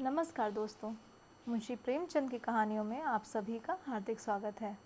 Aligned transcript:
नमस्कार 0.00 0.50
दोस्तों, 0.50 0.90
मुंशी 1.46 1.74
प्रेमचंद 1.76 2.30
की 2.30 2.38
कहानियों 2.38 2.82
में 2.84 3.00
आप 3.02 3.24
सभी 3.24 3.58
का 3.58 3.76
हार्दिक 3.86 4.20
स्वागत 4.20 4.60
है। 4.60 4.76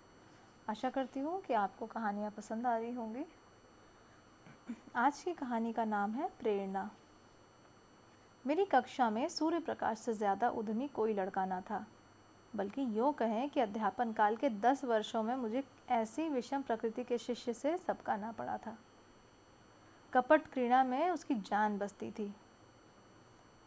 आशा 0.69 0.89
करती 0.89 1.19
हूँ 1.19 1.41
कि 1.41 1.53
आपको 1.53 1.85
कहानियाँ 1.85 2.31
पसंद 2.31 2.67
आ 2.67 2.75
रही 2.77 2.91
होंगी। 2.93 3.25
आज 4.95 5.21
की 5.21 5.33
कहानी 5.33 5.73
का 5.73 5.85
नाम 5.85 6.11
है 6.11 6.29
प्रेरणा। 6.39 6.89
मेरी 8.45 8.65
कक्षा 8.65 9.09
में 9.09 9.27
सूर्य 9.29 9.59
प्रकाश 9.59 9.97
से 9.97 10.13
ज़्यादा 10.13 10.49
उद्यमी 10.49 10.87
कोई 10.87 11.13
लड़का 11.13 11.45
ना 11.45 11.61
था, 11.61 11.85
बल्कि 12.53 12.87
यूँ 12.97 13.13
कहें 13.13 13.49
कि 13.49 13.59
अध्यापन 13.59 14.13
काल 14.13 14.35
के 14.35 14.49
दस 14.61 14.83
वर्षों 14.85 15.23
में 15.23 15.35
मुझे 15.35 15.63
ऐसी 15.91 16.29
विषम 16.29 16.61
प्रकृति 16.61 17.03
के 17.03 17.17
शिष्य 17.17 17.53
से 17.53 17.77
सबका 17.77 18.15
ना 18.17 18.31
पड़ा 18.31 18.57
था। 18.57 18.77
कपट 20.13 20.51
क्रीड़ा 20.53 20.83
में 20.83 21.09
उसकी 21.11 21.35
जान 21.41 21.77
बसती 21.77 22.11
थी। 22.11 22.33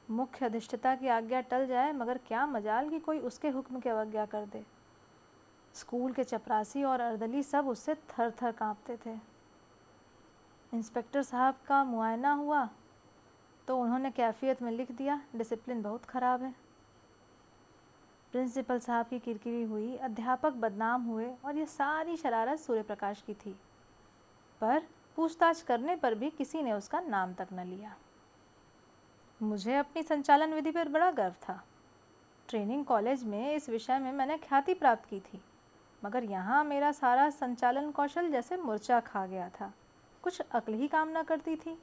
मुख्य 0.09 0.47
अधिष्ठता 0.47 0.95
की 0.97 1.09
आज्ञा 1.09 1.41
टल 1.41 1.67
जाए, 1.67 1.93
मगर 1.93 2.19
क्या 2.19 2.47
मजाल 2.47 2.89
कि 2.91 2.99
कोई 2.99 3.19
उसके 3.21 3.49
हुक्म 3.49 3.81
की 3.81 3.89
अवज्ञा 3.89 4.27
कर 4.27 4.45
दे? 4.47 4.65
स्कूल 5.75 6.13
के 6.13 6.25
चपरासी 6.25 6.85
और 6.85 7.01
अर्दली 7.01 7.43
सब 7.43 7.69
उससे 7.69 7.95
थर 7.95 8.31
थर 8.43 8.53
काँपते 8.53 8.97
थे। 9.07 9.19
इंस्पेक्टर 10.73 11.23
साहब 11.23 11.55
का 11.67 11.83
मुआयना 11.85 12.33
हुआ 12.33 12.69
तो 13.69 13.79
उन्होंने 13.79 14.11
कैफियत 14.11 14.63
में 14.63 14.71
लिख 14.73 14.93
दिया, 14.93 15.21
डिसिप्लिन 15.37 15.83
बहुत 15.83 16.05
ख़राब 16.05 16.43
है। 16.43 16.55
प्रिंसिपल 18.33 18.79
साहब 18.79 19.07
की 19.07 19.19
किरकिरी 19.19 19.63
हुई, 19.63 19.97
अध्यापक 19.97 20.53
बदनाम 20.53 21.05
हुए, 21.05 21.31
और 21.45 21.57
ये 21.57 21.67
सारी 21.67 22.17
शरारत 22.17 22.59
सूर्य 22.59 22.83
प्रकाश 22.83 23.23
की 23.23 23.35
थी। 23.35 23.57
पर 24.61 24.83
पूछताछ 25.17 25.63
करने 25.63 25.97
पर 25.97 26.15
भी 26.15 26.31
किसी 26.31 26.63
ने 26.63 26.73
उसका 26.73 27.01
नाम 27.01 27.33
तक 27.35 27.49
न 27.53 27.67
लिया। 27.67 27.95
मुझे 29.41 29.75
अपनी 29.75 30.03
संचालन 30.03 30.53
विधि 30.55 30.71
पर 30.71 30.89
बड़ा 30.89 31.11
गर्व 31.13 31.35
था। 31.43 31.63
ट्रेनिंग 32.49 32.85
कॉलेज 32.85 33.25
में 33.25 33.55
इस 33.55 33.69
विषय 33.69 33.99
में 33.99 34.13
मैंने 34.13 34.37
ख्याति 34.39 34.75
प्राप्त 34.75 35.09
की 35.09 35.19
थी, 35.21 35.41
मगर 36.03 36.25
यहाँ 36.25 36.63
मेरा 36.65 36.93
सारा 36.93 37.29
संचालन 37.31 37.91
कौशल 37.91 38.31
जैसे 38.31 38.57
मूर्छा 38.57 39.01
खा 39.01 39.27
गया 39.27 39.49
था। 39.51 39.73
कुछ 40.25 40.41
अकल 40.43 40.75
ही 40.75 40.89
काम 40.89 41.09
न 41.11 41.23
करती 41.23 41.57
थी। 41.57 41.77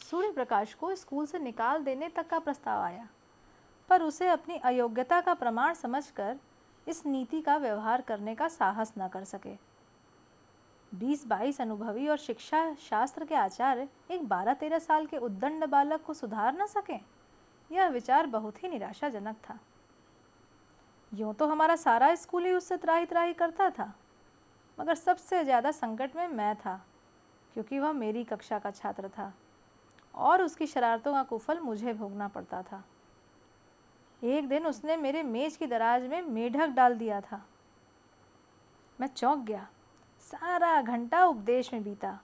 सूर्य 0.00 0.30
प्रकाश 0.32 0.74
को 0.74 0.94
स्कूल 0.96 1.26
से 1.26 1.38
निकाल 1.38 1.82
देने 1.84 2.08
तक 2.08 2.28
का 2.28 2.38
प्रस्ताव 2.38 2.82
आया, 2.82 3.08
पर 3.90 4.02
उसे 4.02 4.28
अपनी 4.28 4.56
अयोग्यता 4.56 5.20
का 5.20 5.34
प्रमाण 5.34 5.74
समझकर 5.74 6.38
इस 6.86 7.04
नीति 7.06 7.40
का 7.40 7.56
व्यवहार 7.56 8.00
करने 8.00 8.34
का 8.34 8.48
साहस 8.48 8.92
न 8.98 9.08
कर 9.08 9.24
सके। 9.24 9.54
बीस 10.92 11.26
बाईस 11.26 11.60
अनुभवी 11.60 12.08
और 12.08 12.16
शिक्षा 12.18 12.62
शास्त्र 12.80 13.24
के 13.24 13.34
आचार्य 13.34 13.88
एक 14.10 14.26
बारह 14.28 14.54
तेरह 14.54 14.78
साल 14.78 15.06
के 15.06 15.16
उद्दंड 15.18 15.64
बालक 15.66 16.02
को 16.02 16.14
सुधार 16.14 16.56
न 16.56 16.66
सकें? 16.66 17.00
यह 17.70 17.88
विचार 17.88 18.26
बहुत 18.26 18.62
ही 18.62 18.68
निराशाजनक 18.68 19.36
था। 19.44 19.58
यूँ 21.12 21.34
तो 21.34 21.46
हमारा 21.46 21.76
सारा 21.76 22.14
स्कूल 22.16 22.44
ही 22.44 22.52
उससे 22.52 22.76
त्राही 22.76 23.06
त्राही 23.06 23.32
करता 23.34 23.70
था, 23.70 23.92
मगर 24.78 24.94
सबसे 24.94 25.44
ज़्यादा 25.44 25.70
संकट 25.72 26.16
में 26.16 26.26
मैं 26.28 26.54
था, 26.56 26.80
क्योंकि 27.54 27.78
वह 27.78 27.92
मेरी 27.92 28.24
कक्षा 28.24 28.58
का 28.58 28.70
छात्र 28.70 29.08
था, 29.08 29.32
और 30.14 30.42
उसकी 30.42 30.66
शरारतों 30.66 31.12
का 31.12 31.22
कुफल 31.22 31.60
मुझे 31.60 31.92
भोगना 31.94 32.28
पड़ता 32.28 32.62
था। 32.62 32.84
एक 34.22 34.48
दिन 34.48 34.66
उसने 34.66 34.96
मेरे 34.96 35.22
मेज 35.22 35.56
की 35.56 35.66
दराज 35.66 36.06
में 36.06 36.22
मेढक 36.22 36.68
डाल 36.68 36.94
दिया 36.94 37.20
था। 37.22 37.44
मैं 38.98 39.08
चौंक 39.08 39.44
गया। 39.44 39.68
सारा 40.30 40.82
घंटा 40.82 41.24
उपदेश 41.24 41.72
में 41.72 41.82
बीता 41.82 42.18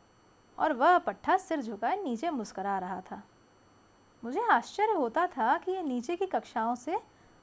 और 0.59 0.73
वह 0.73 0.99
पट्ठा 0.99 1.37
सिर 1.37 1.63
झुकाए 1.63 2.03
नीचे 2.03 2.31
मुस्करा 2.31 2.79
रहा 2.79 3.01
था। 3.01 3.23
मुझे 4.25 4.41
आश्चर्य 4.51 4.93
होता 4.93 5.27
था 5.27 5.59
कि 5.59 5.73
यह 5.73 5.83
नीचे 5.83 6.17
की 6.17 6.27
कक्षाओं 6.27 6.75
से 6.75 6.97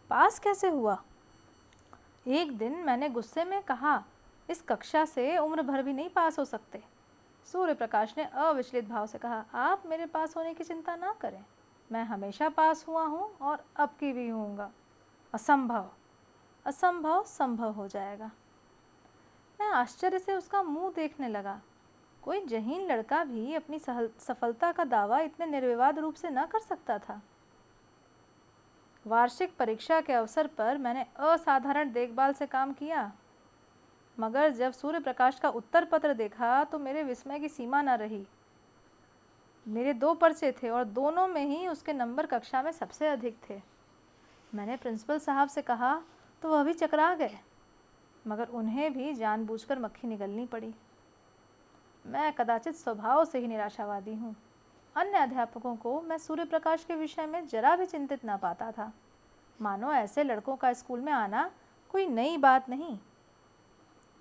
पास 0.09 0.39
कैसे 0.39 0.69
हुआ। 0.69 1.03
एक 2.27 2.57
दिन 2.57 2.75
मैंने 2.75 3.09
गुस्से 3.09 3.43
में 3.43 3.61
कहा, 3.63 4.03
इस 4.49 4.61
कक्षा 4.61 5.05
से 5.05 5.37
उम्र 5.37 5.61
भर 5.61 5.81
भी 5.81 5.93
नहीं 5.93 6.09
पास 6.09 6.39
हो 6.39 6.45
सकते। 6.45 6.83
सूर्य 7.45 7.73
प्रकाश 7.73 8.13
ने 8.17 8.23
अविचलित 8.23 8.89
भाव 8.89 9.07
से 9.07 9.17
कहा, 9.17 9.45
आप 9.53 9.83
मेरे 9.85 10.05
पास 10.05 10.37
होने 10.37 10.53
की 10.53 10.63
चिंता 10.63 10.95
ना 10.95 11.13
करें। 11.21 11.43
मैं 11.91 12.03
हमेशा 12.03 12.49
पास 12.49 12.85
हुआ 12.87 13.05
हूँ 13.05 13.37
और 13.41 13.65
अब 13.75 13.89
की 13.89 14.13
भी 14.13 14.29
हूँगा। 14.29 14.71
असंभव। 15.33 15.89
असंभव 16.65 17.23
संभव 17.23 17.71
हो 17.71 17.87
जाएगा। 17.87 18.31
मैं 19.63 19.71
आश्चर्य 19.71 20.19
से 20.19 20.33
उसका 20.33 20.61
मुँह 20.63 20.91
देखने 20.95 21.27
लगा। 21.27 21.59
कोई 22.23 22.39
जहीन 22.45 22.85
लड़का 22.87 23.23
भी 23.23 23.53
अपनी 23.55 23.77
सफलता 23.79 24.71
का 24.71 24.83
दावा 24.83 25.19
इतने 25.19 25.45
निर्विवाद 25.45 25.99
रूप 25.99 26.15
से 26.15 26.29
न 26.29 26.45
कर 26.45 26.59
सकता 26.59 26.97
था। 26.99 27.21
वार्षिक 29.05 29.55
परीक्षा 29.57 29.99
के 30.01 30.13
अवसर 30.13 30.47
पर 30.47 30.77
मैंने 30.77 31.05
असाधारण 31.19 31.91
देखभाल 31.91 32.33
से 32.33 32.45
काम 32.45 32.73
किया। 32.73 33.11
मगर 34.17 34.49
जब 34.51 34.71
सूर्य 34.71 34.99
प्रकाश 34.99 35.39
का 35.39 35.49
उत्तर 35.51 35.85
पत्र 35.85 36.13
देखा 36.13 36.63
तो 36.63 36.79
मेरे 36.79 37.03
विस्मय 37.03 37.39
की 37.39 37.49
सीमा 37.49 37.81
न 37.81 37.97
रही। 37.97 38.23
मेरे 39.65 39.93
दो 39.93 40.13
पर्चे 40.15 40.51
थे 40.53 40.69
और 40.69 40.83
दोनों 40.91 41.27
में 41.27 41.45
ही 41.45 41.67
उसके 41.67 41.93
नंबर 41.93 42.25
कक्षा 42.25 42.63
में 42.63 42.71
सबसे 42.71 43.07
अधिक 43.07 43.37
थे। 43.49 43.61
मैंने 44.53 44.77
प्रिंसिपल 44.77 45.19
साहब 45.19 45.49
से 45.49 45.61
कहा 45.61 45.95
तो 46.41 46.49
वह 46.49 46.63
भी 46.63 46.73
चकरा 46.75 47.13
गए। 47.15 47.39
मगर 48.27 48.47
उन्हें 48.47 48.93
भी 48.93 49.13
जानबूझकर 49.13 49.79
मक्खी 49.79 50.07
निगलनी 50.07 50.45
पड़ी। 50.45 50.73
मैं 52.05 52.31
कदाचित 52.33 52.75
स्वभाव 52.75 53.25
से 53.25 53.39
ही 53.39 53.47
निराशावादी 53.47 54.13
हूँ। 54.13 54.35
अन्य 54.95 55.17
अध्यापकों 55.17 55.75
को 55.75 56.01
मैं 56.01 56.17
सूर्य 56.17 56.45
प्रकाश 56.45 56.83
के 56.83 56.95
विषय 56.95 57.25
में 57.25 57.47
जरा 57.47 57.75
भी 57.75 57.85
चिंतित 57.85 58.25
ना 58.25 58.37
पाता 58.37 58.71
था। 58.71 58.91
मानो 59.61 59.91
ऐसे 59.93 60.23
लड़कों 60.23 60.55
का 60.55 60.73
स्कूल 60.73 60.99
में 60.99 61.11
आना 61.11 61.51
कोई 61.89 62.07
नई 62.07 62.37
बात 62.37 62.69
नहीं। 62.69 62.97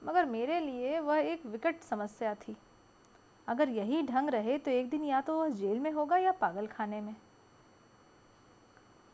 मगर 0.05 0.25
मेरे 0.25 0.61
लिए 0.61 1.01
वह 1.01 1.19
एक 1.19 1.47
विकट 1.47 1.81
समस्या 1.81 2.35
थी। 2.35 2.57
अगर 3.49 3.69
यही 3.69 4.03
ढंग 4.03 4.29
रहे 4.29 4.59
तो 4.59 4.71
एक 4.71 4.89
दिन 4.91 5.05
या 5.05 5.21
तो 5.21 5.39
वह 5.39 5.49
जेल 5.49 5.79
में 5.81 5.93
होगा 5.93 6.17
या 6.17 6.33
पागल 6.33 6.67
खाने 6.67 7.01
में। 7.01 7.15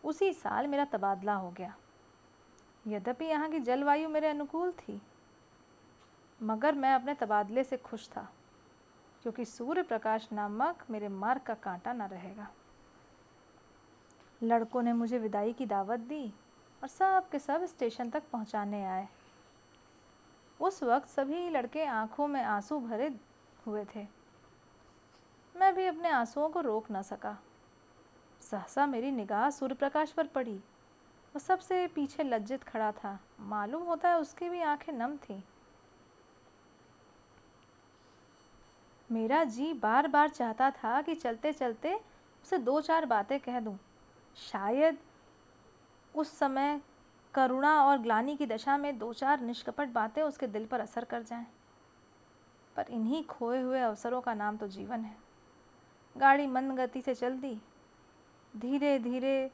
उसी 0.05 0.33
साल 0.33 0.67
मेरा 0.67 0.85
तबादला 0.85 1.35
हो 1.35 1.51
गया। 1.51 1.75
यद्यपि 2.89 3.25
यहाँ 3.25 3.51
की 3.51 3.61
जलवायु 3.61 4.09
मेरे 4.09 4.29
अनुकूल 4.29 4.73
थी, 4.73 5.01
मगर 6.41 6.75
मैं 6.75 6.93
अपने 6.95 7.15
तबादले 7.15 7.65
से 7.65 7.77
खुश 7.77 8.09
था, 8.09 8.29
क्योंकि 9.23 9.45
सूर्य 9.45 9.83
प्रकाश 9.83 10.29
नामक 10.33 10.85
मेरे 10.91 11.09
मार्ग 11.09 11.43
का 11.43 11.55
कांटा 11.55 11.93
न 11.93 12.03
रहेगा। 12.03 12.49
लड़कों 14.41 14.83
ने 14.83 14.93
मुझे 14.93 15.19
विदाई 15.19 15.53
की 15.53 15.67
दावत 15.67 16.01
दी 16.01 16.27
और 16.83 16.89
सब 16.89 17.29
के 17.33 17.39
सब 17.39 17.65
स्टेशन 17.67 18.11
तक 18.11 18.23
पहुँचाने 18.33 18.85
आए। 18.85 19.09
उस 20.61 20.83
वक्त 20.83 21.09
सभी 21.09 21.49
लड़के 21.51 21.85
आँखों 21.85 22.27
में 22.29 22.43
आँसू 22.43 22.79
भरे 22.81 23.09
हुए 23.67 23.85
थे। 23.95 24.07
मैं 25.55 25.75
भी 25.75 25.87
अपने 25.87 26.09
आंसुओं 26.09 26.49
को 26.49 26.61
रोक 26.61 26.91
न 26.93 27.03
सका। 27.03 27.37
सहसा 28.43 28.87
मेरी 28.87 29.11
निगाह 29.11 29.49
सूर्य 29.51 29.75
प्रकाश 29.75 30.13
पर 30.13 30.27
पड़ी। 30.27 30.61
वो 31.35 31.39
सबसे 31.39 31.87
पीछे 31.87 32.23
लज्जित 32.23 32.63
खड़ा 32.65 32.91
था 32.93 33.19
मालूम 33.41 33.83
होता 33.83 34.09
है 34.09 34.19
उसकी 34.19 34.49
भी 34.49 34.63
आँखें 34.63 34.93
नम 34.93 35.17
थीं 35.17 35.41
मेरा 39.11 39.43
जी 39.45 39.73
बार 39.73 40.09
बार 40.09 40.29
चाहता 40.29 40.71
था 40.71 41.01
कि 41.03 41.15
चलते 41.15 41.53
चलते 41.53 41.95
उसे 42.45 42.59
दो 42.59 42.81
चार 42.81 43.07
बातें 43.07 43.39
कह 43.41 43.61
दूँ। 43.61 43.77
शायद 44.37 44.99
उस 46.15 46.39
समय 46.39 46.81
करुणा 47.35 47.73
और 47.85 47.99
ग्लानी 47.99 48.37
की 48.37 48.47
दशा 48.47 48.77
में 48.77 48.99
दो 48.99 49.13
चार 49.13 49.41
निष्कपट 49.41 49.89
बातें 49.89 50.23
उसके 50.23 50.47
दिल 50.47 50.67
पर 50.67 50.81
असर 50.81 51.05
कर 51.05 51.23
जाएँ। 51.23 51.47
पर 52.77 52.91
इन्हीं 52.91 53.23
खोए 53.25 53.61
हुए 53.61 53.81
अवसरों 53.81 54.21
का 54.21 54.35
नाम 54.35 54.57
तो 54.57 54.69
जीवन 54.69 55.05
है 55.05 55.17
गाड़ी 56.17 56.47
मंद 56.47 56.79
गति 56.79 57.01
से 57.01 57.15
चल 57.15 57.39
दी 57.39 57.55
धीरे 58.55 58.99
धीरे 58.99 59.51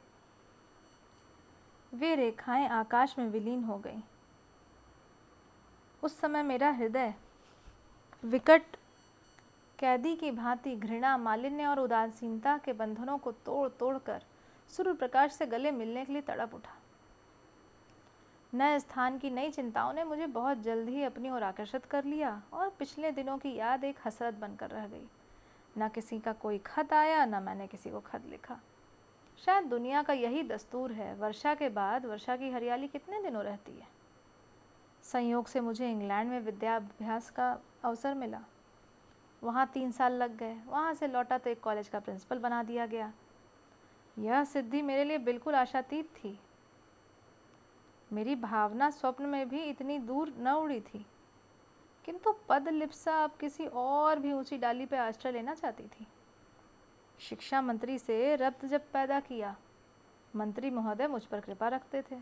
वे 1.94 2.14
रेखाएँ 2.14 2.68
आकाश 2.68 3.18
में 3.18 3.28
विलीन 3.28 3.64
हो 3.64 3.78
गईं। 3.78 4.00
उस 6.02 6.20
समय 6.20 6.42
मेरा 6.42 6.70
हृदय 6.70 7.14
विकट, 8.24 8.62
कैदी 9.78 10.16
की 10.16 10.30
भांति 10.30 10.76
घृणा, 10.76 11.16
मालिन्य 11.16 11.66
और 11.66 11.80
उदासीनता 11.80 12.58
के 12.58 12.72
बंधनों 12.72 13.18
को 13.18 13.32
तोड़ 13.32 13.68
तोड़ 13.68 13.98
कर 13.98 14.22
सूर्य 14.68 14.92
प्रकाश 14.92 15.32
से 15.32 15.46
गले 15.46 15.70
मिलने 15.70 16.04
के 16.04 16.12
लिए 16.12 16.22
तड़प 16.22 16.54
उठा। 16.54 16.76
नए 18.54 18.78
स्थान 18.78 19.18
की 19.18 19.30
नई 19.30 19.50
चिंताओं 19.50 19.92
ने 19.92 20.04
मुझे 20.04 20.26
बहुत 20.26 20.58
जल्द 20.58 20.88
ही 20.88 21.02
अपनी 21.02 21.30
ओर 21.30 21.42
आकर्षित 21.42 21.84
कर 21.84 22.04
लिया 22.04 22.42
और 22.52 22.70
पिछले 22.70 23.10
दिनों 23.10 23.38
की 23.38 23.54
याद 23.54 23.84
एक 23.84 23.98
हसरत 24.04 24.34
बनकर 24.34 24.70
रह 24.70 24.86
गई। 24.86 25.06
न 25.78 25.88
किसी 25.88 26.18
का 26.18 26.32
कोई 26.32 26.58
खत 26.58 26.92
आया, 26.92 27.24
न 27.24 27.42
मैंने 27.42 27.66
किसी 27.66 27.90
को 27.90 28.00
खत 28.00 28.22
लिखा। 28.26 28.60
शायद 29.46 29.64
दुनिया 29.64 30.02
का 30.02 30.12
यही 30.12 30.42
दस्तूर 30.42 30.92
है। 30.92 31.14
वर्षा 31.14 31.54
के 31.54 31.68
बाद, 31.68 32.06
वर्षा 32.06 32.36
की 32.36 32.50
हरियाली 32.50 32.88
कितने 32.88 33.22
दिनों 33.22 33.44
रहती 33.44 33.72
है? 33.72 33.86
संयोग 35.02 35.46
से 35.46 35.60
मुझे 35.60 35.90
इंग्लैंड 35.90 36.30
में 36.30 36.40
विद्याभ्यास 36.40 37.30
का 37.30 37.58
अवसर 37.84 38.14
मिला। 38.14 38.40
वहाँ 39.42 39.66
तीन 39.66 39.92
साल 39.92 40.12
लग 40.12 40.36
गए। 40.36 40.54
वहाँ 40.54 40.94
से 40.94 41.06
लौटा 41.06 41.38
तो 41.38 41.50
एक 41.50 41.60
कॉलेज 41.60 41.88
का 41.88 42.00
प्रिंसिपल 42.00 42.38
बना 42.38 42.62
दिया 42.62 42.86
गया। 42.86 43.12
यह 44.18 44.44
सिद्धि 44.44 44.82
मेरे 44.82 45.04
लिए 45.04 45.18
बिल्कुल 45.18 45.54
आशातीत 45.54 46.06
थी। 46.06 46.40
मेरी 48.12 48.34
भावना 48.34 48.90
स्वप्न 48.90 49.24
में 49.24 49.48
भी 49.48 49.62
इतनी 49.62 49.98
दूर 49.98 50.34
न 50.38 50.48
उड़ी 50.48 50.80
थी। 50.80 51.06
किंतु 52.04 52.34
पद 52.48 52.68
लिप्सा 52.68 53.24
अब 53.24 53.30
किसी 53.40 53.66
और 53.66 54.18
भी 54.18 54.32
ऊँची 54.32 54.58
डाली 54.58 54.86
पर 54.86 54.96
आश्रय 54.96 55.32
लेना 55.32 55.54
चाहती 55.54 55.82
थी। 55.82 56.06
शिक्षा 57.20 57.60
मंत्री 57.62 57.98
से 57.98 58.36
रब्त 58.36 58.64
जब 58.64 58.80
पैदा 58.92 59.20
किया, 59.20 59.56
मंत्री 60.36 60.70
महोदय 60.70 61.06
मुझ 61.06 61.24
पर 61.24 61.40
कृपा 61.40 61.68
रखते 61.68 62.02
थे, 62.02 62.16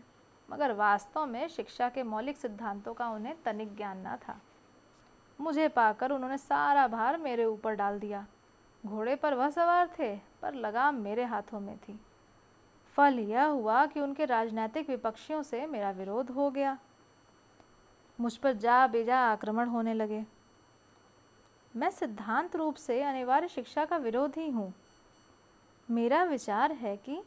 मगर 0.49 0.73
वास्तव 0.73 1.25
में 1.25 1.47
शिक्षा 1.47 1.89
के 1.89 2.03
मौलिक 2.03 2.37
सिद्धांतों 2.37 2.93
का 2.93 3.07
उन्हें 3.09 3.35
तनिक 3.43 3.75
ज्ञान 3.75 4.07
न 4.07 4.15
था। 4.15 4.39
मुझे 5.39 5.67
पाकर 5.67 6.11
उन्होंने 6.11 6.37
सारा 6.37 6.87
भार 6.87 7.17
मेरे 7.17 7.45
ऊपर 7.45 7.73
डाल 7.73 7.99
दिया। 7.99 8.25
घोड़े 8.85 9.15
पर 9.15 9.33
वह 9.33 9.49
सवार 9.49 9.89
थे, 9.99 10.15
पर 10.41 10.53
लगाम 10.53 10.95
मेरे 10.95 11.23
हाथों 11.23 11.59
में 11.59 11.77
थी। 11.77 11.99
फल 12.97 13.19
यह 13.19 13.43
हुआ 13.43 13.85
कि 13.85 13.99
उनके 13.99 14.25
राजनैतिक 14.25 14.89
विपक्षियों 14.89 15.43
से 15.43 15.65
मेरा 15.65 15.91
विरोध 15.91 16.29
हो 16.29 16.49
गया। 16.49 16.77
मुझ 18.19 18.37
पर 18.37 18.53
जा 18.53 18.87
बेजा 18.87 19.19
आक्रमण 19.19 19.67
होने 19.67 19.93
लगे। 19.93 20.25
मैं 21.75 21.89
सिद्धांत 21.89 22.55
रूप 22.55 22.75
से 22.75 23.01
अनिवार्य 23.03 23.47
शिक्षा 23.47 23.85
का 23.85 23.97
विरोधी 23.97 24.49
हूँ। 24.49 24.73
मेरा 25.93 26.23
विचार 26.23 26.71
है 26.71 26.97
कि 26.97 27.21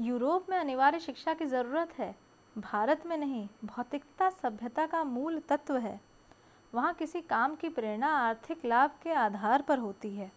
यूरोप 0.00 0.46
में 0.50 0.56
अनिवार्य 0.58 0.98
शिक्षा 0.98 1.34
की 1.34 1.44
ज़रूरत 1.44 1.92
है, 1.98 2.14
भारत 2.58 3.06
में 3.06 3.16
नहीं, 3.16 3.48
भौतिकता 3.64 4.28
सभ्यता 4.30 4.86
का 4.86 5.04
मूल 5.04 5.38
तत्व 5.38 5.76
है। 5.76 6.00
वहाँ 6.74 6.92
किसी 6.94 7.20
काम 7.20 7.54
की 7.54 7.68
प्रेरणा 7.68 8.08
आर्थिक 8.08 8.64
लाभ 8.64 8.90
के 9.02 9.12
आधार 9.12 9.62
पर 9.62 9.78
होती 9.78 10.14
है। 10.16 10.30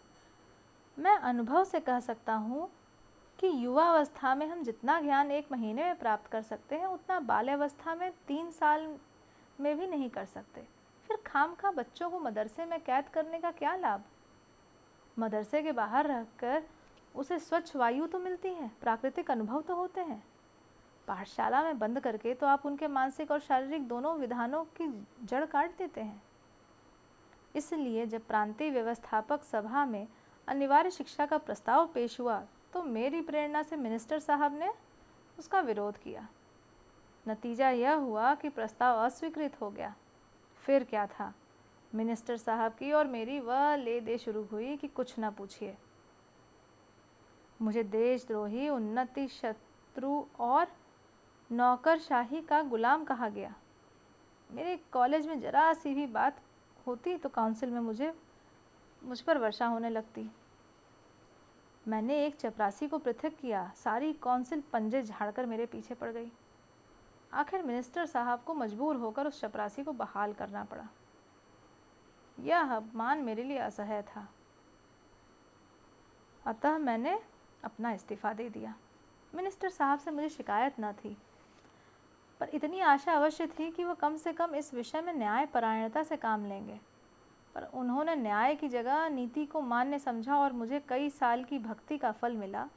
मैं 0.98 1.16
अनुभव 1.16 1.64
से 1.64 1.80
कह 1.80 2.00
सकता 2.00 2.34
हूँ 2.34 2.68
कि 3.38 3.50
युवा 3.64 3.84
अवस्था 3.84 4.34
में 4.34 4.46
हम 4.46 4.62
जितना 4.62 5.00
ज्ञान 5.00 5.30
एक 5.30 5.52
महीने 5.52 5.84
में 5.84 5.98
प्राप्त 5.98 6.26
कर 6.26 6.42
सकते 6.42 6.76
हैं, 6.76 6.86
उतना 6.86 7.20
बाल्यावस्था 7.20 7.94
में 7.94 8.10
तीन 8.28 8.50
साल 8.50 8.96
में 9.60 9.78
भी 9.78 9.86
नहीं 9.86 10.10
कर 10.10 10.24
सकते। 10.24 10.60
फिर 11.08 11.16
खाम 11.26 11.54
खा 11.54 11.70
बच्चों 11.70 12.10
को 12.10 12.18
मदरसे 12.18 12.64
में 12.64 12.80
कैद 12.80 13.08
करने 13.08 13.38
का 13.38 13.50
क्या 13.50 13.76
लाभ? 13.76 14.02
मदरसे 15.18 15.62
के 15.62 15.72
बाहर 15.72 16.06
रहकर 16.06 16.62
उसे 17.18 17.38
स्वच्छ 17.38 17.76
वायु 17.76 18.06
तो 18.06 18.18
मिलती 18.18 18.48
है, 18.48 18.70
प्राकृतिक 18.80 19.30
अनुभव 19.30 19.60
तो 19.60 19.74
होते 19.74 20.00
हैं। 20.00 20.22
पाठशाला 21.08 21.62
में 21.62 21.78
बंद 21.78 22.00
करके 22.00 22.34
तो 22.34 22.46
आप 22.46 22.66
उनके 22.66 22.88
मानसिक 22.88 23.30
और 23.30 23.40
शारीरिक 23.40 23.86
दोनों 23.88 24.14
विधानों 24.16 24.64
की 24.76 24.86
जड़ 25.24 25.44
काट 25.44 25.76
देते 25.78 26.00
हैं। 26.00 26.22
इसलिए 27.54 28.06
जब 28.06 28.26
प्रांतीय 28.26 28.70
व्यवस्थापक 28.70 29.44
सभा 29.44 29.84
में 29.84 30.06
अनिवार्य 30.48 30.90
शिक्षा 30.90 31.26
का 31.26 31.38
प्रस्ताव 31.38 31.86
पेश 31.86 32.18
हुआ 32.20 32.40
तो 32.72 32.82
मेरी 32.82 33.20
प्रेरणा 33.20 33.62
से 33.62 33.76
मिनिस्टर 33.76 34.18
साहब 34.18 34.58
ने 34.58 34.70
उसका 35.38 35.60
विरोध 35.60 35.98
किया। 35.98 36.26
नतीजा 37.26 37.70
यह 37.70 37.94
हुआ 37.94 38.34
कि 38.34 38.48
प्रस्ताव 38.48 39.04
अस्वीकृत 39.04 39.60
हो 39.60 39.70
गया। 39.70 39.94
फिर 40.62 40.84
क्या 40.84 41.06
था? 41.06 41.32
मिनिस्टर 41.92 42.36
साहब 42.36 42.72
की 42.72 42.92
और 42.92 43.06
मेरी 43.06 43.38
वह 43.40 43.74
ले 43.76 44.00
दे 44.00 44.18
शुरू 44.18 44.42
हुई 44.44 44.76
कि 44.76 44.88
कुछ 44.88 45.18
ना 45.18 45.30
पूछिए। 45.30 45.76
मुझे 47.62 47.82
देशद्रोही, 47.82 48.68
उन्नति, 48.68 49.28
शत्रु 49.28 50.24
और 50.40 50.66
नौकरशाही 51.50 52.40
का 52.40 52.62
गुलाम 52.62 53.04
कहा 53.04 53.28
गया। 53.28 53.54
मेरे 54.50 54.76
कॉलेज 54.92 55.26
में 55.26 55.40
ज़रा 55.40 55.72
सी 55.72 55.94
भी 55.94 56.06
बात 56.06 56.40
होती 56.86 57.16
तो 57.16 57.28
काउंसिल 57.28 57.70
में 57.70 57.80
मुझे, 57.80 58.12
मुझ 59.04 59.20
पर 59.20 59.38
वर्षा 59.38 59.66
होने 59.66 59.90
लगती। 59.90 60.30
मैंने 61.88 62.24
एक 62.26 62.36
चपरासी 62.36 62.88
को 62.88 62.98
पृथक 62.98 63.34
किया। 63.34 63.72
सारी 63.76 64.12
काउंसिल 64.12 64.62
पंजे 64.72 65.02
झाड़कर 65.02 65.46
मेरे 65.46 65.66
पीछे 65.66 65.94
पड़ 65.94 66.10
गई। 66.10 66.30
आखिर 67.32 67.62
मिनिस्टर 67.62 68.06
साहब 68.06 68.40
को 68.40 68.54
मजबूर 68.54 68.96
होकर 68.96 69.26
उस 69.26 69.40
चपरासी 69.40 69.84
को 69.84 69.92
बहाल 69.92 70.32
करना 70.32 70.64
पड़ा। 70.64 70.88
यह 72.40 72.74
अपमान 72.76 73.18
मेरे 73.18 73.42
लिए 73.42 73.58
असह्य 73.58 74.02
था। 74.02 74.28
अतः 76.46 76.78
मैंने 76.78 77.18
अपना 77.62 77.92
इस्तीफ़ा 77.92 78.32
दे 78.32 78.48
दिया। 78.50 78.74
मिनिस्टर 79.32 79.68
साहब 79.68 79.98
से 79.98 80.10
मुझे 80.10 80.28
शिकायत 80.28 80.74
न 80.80 80.92
थी, 80.94 81.16
पर 82.40 82.48
इतनी 82.48 82.80
आशा 82.80 83.12
अवश्य 83.12 83.46
थी 83.58 83.70
कि 83.70 83.84
वो 83.84 83.94
कम 83.94 84.16
से 84.16 84.32
कम 84.32 84.54
इस 84.54 84.72
विषय 84.74 85.00
में 85.00 85.12
न्याय 85.12 85.46
परायणता 85.46 86.02
से 86.02 86.16
काम 86.16 86.46
लेंगे। 86.46 86.78
पर 87.54 87.64
उन्होंने 87.74 88.14
न्याय 88.16 88.54
की 88.54 88.68
जगह 88.68 89.08
नीति 89.08 89.44
को 89.46 89.60
मान्य 89.60 89.98
समझा 89.98 90.36
और 90.36 90.52
मुझे 90.52 90.80
कई 90.88 91.10
साल 91.10 91.44
की 91.44 91.58
भक्ति 91.58 91.98
का 91.98 92.12
फल 92.12 92.36
मिला 92.36 92.68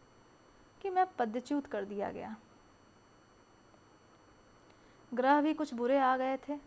कि 0.82 0.90
मैं 0.90 1.06
पदच्युत 1.20 1.68
कर 1.68 1.86
दिया 1.86 2.12
गया। 2.12 2.36
ग्रह 5.12 5.42
भी 5.42 5.54
कुछ 5.54 5.74
बुरे 5.74 5.98
आ 6.00 6.16
गए 6.18 6.38
थे। 6.50 6.58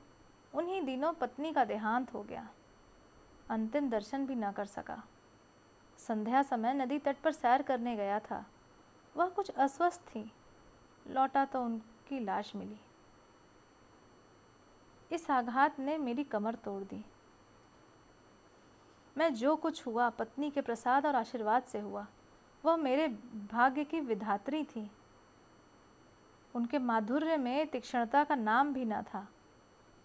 उन्हीं 0.55 0.83
दिनों 0.83 1.13
पत्नी 1.13 1.53
का 1.53 1.65
देहांत 1.65 2.13
हो 2.15 2.23
गया। 2.23 2.47
अंतिम 3.51 3.89
दर्शन 3.91 4.27
भी 4.27 4.35
न 4.35 4.51
कर 4.53 4.67
सका। 4.67 5.03
संध्या 5.99 6.43
समय 6.43 6.75
नदी 6.75 6.99
तट 6.99 7.17
पर 7.17 7.33
सैर 7.33 7.63
करने 7.63 7.97
गया 7.97 8.21
था। 8.21 8.47
वह 9.17 9.29
कुछ 9.29 9.51
अस्वस्थ 9.51 10.01
थी। 10.01 10.33
लौटा 11.11 11.45
तो 11.45 11.63
उनकी 11.63 12.19
लाश 12.19 12.57
मिली। 12.57 12.81
इस 15.13 15.31
आघात 15.31 15.81
ने 15.81 15.99
मेरी 15.99 16.25
कमर 16.25 16.55
तोड़ 16.55 16.83
दी। 16.83 17.05
मैं 19.19 19.35
जो 19.35 19.57
कुछ 19.57 19.87
हुआ, 19.87 20.11
पत्नी 20.11 20.51
के 20.51 20.61
प्रसाद 20.61 21.07
और 21.07 21.17
आशीर्वाद 21.17 21.63
से 21.63 21.81
हुआ, 21.81 22.07
वह 22.65 22.77
मेरे 22.77 23.09
भाग्य 23.53 23.85
की 23.85 24.01
विधात्री 24.01 24.65
थी। 24.65 24.91
उनके 26.55 26.79
माधुर्य 26.79 27.37
में 27.37 27.67
तीक्ष्णता 27.67 28.25
का 28.25 28.35
नाम 28.35 28.75
भी 28.75 28.85
न 28.85 29.03
था। 29.03 29.29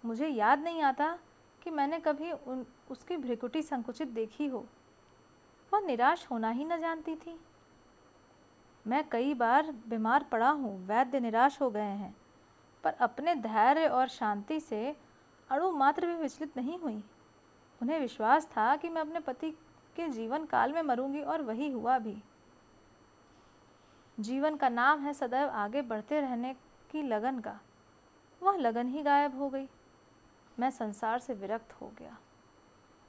मुझे 0.05 0.27
याद 0.27 0.59
नहीं 0.59 0.81
आता 0.81 1.19
कि 1.63 1.69
मैंने 1.69 1.99
कभी 1.99 2.31
उन, 2.31 2.65
उसकी 2.91 3.17
भ्रिकुटी 3.17 3.61
संकुचित 3.61 4.07
देखी 4.07 4.47
हो। 4.47 4.65
वह 5.71 5.79
निराश 5.79 6.25
होना 6.31 6.49
ही 6.49 6.65
न 6.65 6.79
जानती 6.81 7.15
थी। 7.15 7.39
मैं 8.85 9.03
कई 9.09 9.33
बार 9.33 9.71
बीमार 9.89 10.23
पड़ा 10.23 10.49
हूँ, 10.49 10.77
वैद्य 10.87 11.19
निराश 11.19 11.61
हो 11.61 11.69
गए 11.69 11.81
हैं, 11.81 12.15
पर 12.83 12.93
अपने 12.93 13.35
धैर्य 13.35 13.87
और 13.87 14.07
शांति 14.07 14.59
से 14.59 14.95
अणु 15.49 15.71
मात्र 15.71 16.07
भी 16.07 16.13
विचलित 16.13 16.57
नहीं 16.57 16.77
हुई। 16.79 17.01
उन्हें 17.81 17.99
विश्वास 17.99 18.47
था 18.47 18.75
कि 18.75 18.89
मैं 18.89 19.01
अपने 19.01 19.19
पति 19.19 19.51
के 19.95 20.07
जीवन 20.09 20.45
काल 20.45 20.73
में 20.73 20.81
मरूँगी 20.81 21.21
और 21.21 21.41
वही 21.41 21.69
हुआ 21.71 21.97
भी। 21.99 22.15
जीवन 24.17 24.55
का 24.55 24.69
नाम 24.69 24.99
है 24.99 25.13
सदैव 25.13 25.49
आगे 25.49 25.81
बढ़ते 25.81 26.21
रहने 26.21 26.53
की 26.91 27.01
लगन 27.01 27.39
का। 27.39 27.59
वह 28.41 28.57
लगन 28.57 28.87
ही 28.87 29.01
गायब 29.03 29.37
हो 29.37 29.49
गई। 29.49 29.67
मैं 30.59 30.69
संसार 30.71 31.19
से 31.19 31.33
विरक्त 31.33 31.73
हो 31.73 31.91
गया 31.99 32.17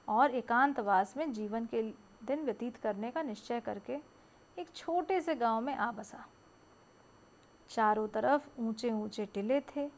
और 0.09 0.31
एकांतवास 0.31 1.17
में 1.17 1.33
जीवन 1.33 1.67
के 1.67 1.83
दिन 2.23 2.45
व्यतीत 2.45 2.77
करने 2.77 3.11
का 3.11 3.23
निश्चय 3.23 3.61
करके 3.61 3.99
एक 4.57 4.75
छोटे 4.77 5.21
से 5.21 5.35
गाँव 5.35 5.61
में 5.61 5.75
आ 5.75 5.91
बसा। 5.93 6.25
चारों 7.71 8.07
तरफ़ 8.09 8.49
ऊँचे 8.59 8.91
ऊँचे 8.93 9.27
टिले 9.27 9.61
थे, 9.61 9.91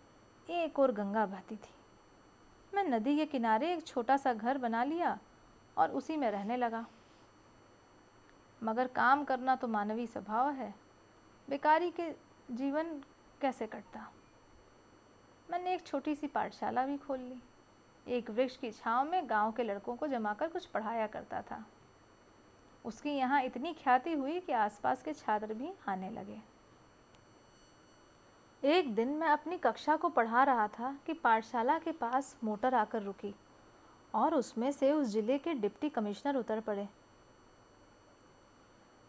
एक 0.49 0.79
और 0.79 0.93
गंगा 0.93 1.26
बहती 1.26 1.57
थी। 1.57 1.75
मैं 2.73 2.85
नदी 2.85 3.17
के 3.17 3.26
किनारे 3.26 3.73
एक 3.73 3.87
छोटा 3.87 4.17
सा 4.17 4.33
घर 4.35 4.59
बना 4.59 4.85
लिया 4.85 5.19
और 5.76 5.91
उसी 5.91 6.17
में 6.17 6.31
रहने 6.31 6.57
लगा। 6.57 6.85
मगर 8.62 8.87
काम 8.87 9.25
करना 9.25 9.57
तो 9.57 9.69
मानवीय 9.69 10.07
स्वभाव 10.07 10.50
है, 10.50 10.75
बेकारी 11.49 11.91
के 11.91 12.11
जीवन 12.50 13.00
कैसे 13.41 13.67
कटता? 13.67 14.09
मैंने 15.50 15.75
एक 15.75 15.87
छोटी 15.87 16.14
सी 16.14 16.26
पाठशाला 16.26 16.87
भी 16.87 16.97
खोल 16.97 17.19
ली। 17.19 17.43
एक 18.07 18.31
वृक्ष 18.31 18.57
की 18.57 18.71
छांव 18.71 19.11
में 19.11 19.29
गाँव 19.31 19.52
के 19.52 19.62
लड़कों 19.62 19.97
को 19.97 20.07
जमाकर 20.07 20.49
कुछ 20.49 20.67
पढ़ाया 20.67 21.07
करता 21.07 21.43
था। 21.43 21.64
उसकी 22.85 23.11
यहाँ 23.11 23.43
इतनी 23.43 23.73
ख्याति 23.75 24.12
हुई 24.12 24.41
कि 24.41 24.53
आसपास 24.55 25.03
के 25.03 25.12
छात्र 25.15 25.55
भी 25.55 25.71
आने 25.89 26.11
लगे। 26.11 26.41
एक 28.62 28.95
दिन 28.95 29.09
मैं 29.11 29.29
अपनी 29.29 29.57
कक्षा 29.59 29.97
को 29.97 30.09
पढ़ा 30.11 30.43
रहा 30.45 30.67
था 30.71 30.95
कि 31.07 31.12
पाठशाला 31.15 31.79
के 31.79 31.93
पास 31.95 32.35
मोटर 32.45 32.75
आकर 32.75 33.03
रुकी 33.03 33.35
और 34.15 34.35
उसमें 34.35 34.71
से 34.73 34.91
उस 34.93 35.07
ज़िले 35.09 35.39
के 35.39 35.55
डिप्टी 35.55 35.89
कमिश्नर 35.91 36.37
उतर 36.37 36.61
पड़े। 36.61 36.89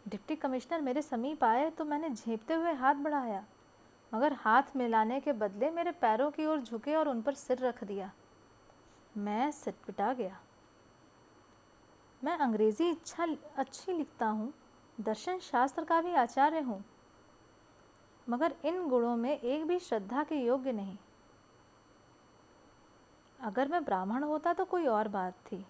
डिप्टी 0.05 0.35
कमिश्नर 0.35 0.81
मेरे 0.81 1.01
समीप 1.01 1.43
आए 1.43 1.69
तो 1.69 1.85
मैंने 1.85 2.09
झेपते 2.09 2.53
हुए 2.53 2.71
हाथ 2.73 2.95
बढ़ाया, 2.95 3.43
मगर 4.11 4.33
हाथ 4.35 4.75
मिलाने 4.75 5.19
के 5.19 5.31
बदले 5.33 5.69
मेरे 5.71 5.91
पैरों 5.93 6.29
की 6.31 6.45
ओर 6.45 6.59
झुके 6.59 6.95
और 6.95 7.07
उन 7.09 7.21
पर 7.21 7.33
सिर 7.35 7.59
रख 7.59 7.83
दिया। 7.83 8.11
मैं 9.17 9.51
सिटपिटा 9.53 10.11
गया। 10.13 10.39
मैं 12.23 12.37
अंग्रेज़ी 12.37 12.89
इच्छा 12.89 13.25
अच्छी 13.57 13.93
लिखता 13.93 14.27
हूँ, 14.27 14.51
दर्शन 14.97 15.39
शास्त्र 15.41 15.83
का 15.83 16.01
भी 16.01 16.13
आचार्य 16.15 16.59
हूँ, 16.61 16.83
मगर 18.27 18.53
इन 18.65 18.87
गुणों 18.89 19.15
में 19.15 19.39
एक 19.39 19.65
भी 19.67 19.79
श्रद्धा 19.79 20.23
के 20.23 20.35
योग्य 20.35 20.71
नहीं। 20.71 20.97
अगर 23.39 23.67
मैं 23.67 23.83
ब्राह्मण 23.83 24.23
होता 24.23 24.53
तो 24.53 24.65
कोई 24.65 24.85
और 24.87 25.07
बात 25.07 25.33
थी। 25.45 25.63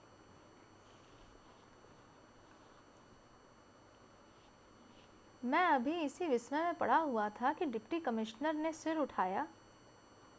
मैं 5.44 5.64
अभी 5.66 5.94
इसी 6.02 6.28
विस्मय 6.28 6.64
में 6.64 6.74
पड़ा 6.76 6.98
हुआ 6.98 7.28
था 7.32 7.54
कि 7.54 7.66
डिप्टी 7.68 8.00
कमिश्नर 8.00 8.54
ने 8.54 8.72
सिर 8.74 8.98
उठाया 8.98 9.48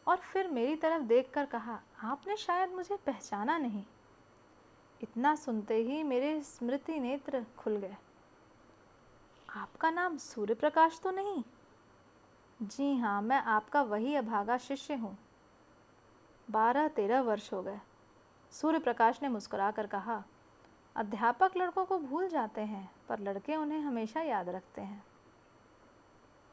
और 0.07 0.17
फिर 0.23 0.47
मेरी 0.49 0.75
तरफ़ 0.75 1.03
देखकर 1.03 1.45
कहा, 1.47 1.79
आपने 2.03 2.37
शायद 2.37 2.69
मुझे 2.69 2.95
पहचाना 3.05 3.57
नहीं। 3.57 3.83
इतना 5.01 5.35
सुनते 5.35 5.75
ही 5.75 6.03
मेरे 6.03 6.41
स्मृति 6.41 6.99
नेत्र 6.99 7.45
खुल 7.57 7.77
गए। 7.77 7.95
आपका 9.49 9.89
नाम 9.89 10.17
सूर्य 10.17 10.53
प्रकाश 10.53 10.99
तो 11.03 11.11
नहीं? 11.11 11.43
जी 12.59 12.95
हाँ 12.97 13.21
मैं 13.21 13.37
आपका 13.37 13.81
वही 13.81 14.15
अभागा 14.15 14.57
शिष्य 14.57 14.93
हूँ। 14.93 15.17
बारह 16.47 16.87
तेरह 16.87 17.21
वर्ष 17.21 17.51
हो 17.53 17.61
गए। 17.63 17.79
सूर्य 18.51 18.79
प्रकाश 18.79 19.21
ने 19.23 19.29
मुस्कुरा 19.29 19.71
कर 19.71 19.87
कहा, 19.87 20.23
अध्यापक 20.95 21.57
लड़कों 21.57 21.85
को 21.85 21.97
भूल 21.99 22.27
जाते 22.27 22.61
हैं, 22.61 22.89
पर 23.09 23.19
लड़के 23.19 23.55
उन्हें 23.55 23.79
हमेशा 23.79 24.21
याद 24.21 24.49
रखते 24.49 24.81
हैं। 24.81 25.03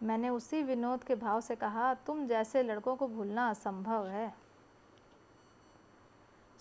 मैंने 0.03 0.29
उसी 0.29 0.63
विनोद 0.63 1.05
के 1.05 1.15
भाव 1.15 1.41
से 1.41 1.57
कहा, 1.57 1.93
तुम 1.95 2.27
जैसे 2.27 2.63
लड़कों 2.63 2.97
को 2.97 3.09
भूलना 3.09 3.49
असंभव 3.51 4.07
है। 4.07 4.35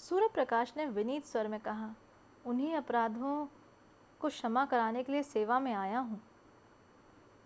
सूर्य 0.01 0.27
प्रकाश 0.33 0.73
ने 0.77 0.85
विनीत 0.87 1.25
स्वर 1.25 1.47
में 1.47 1.59
कहा, 1.59 1.89
उन्हीं 2.45 2.75
अपराधों 2.75 3.45
को 4.21 4.29
क्षमा 4.29 4.65
कराने 4.65 5.03
के 5.03 5.11
लिए 5.11 5.23
सेवा 5.23 5.59
में 5.59 5.73
आया 5.73 5.99
हूँ। 5.99 6.19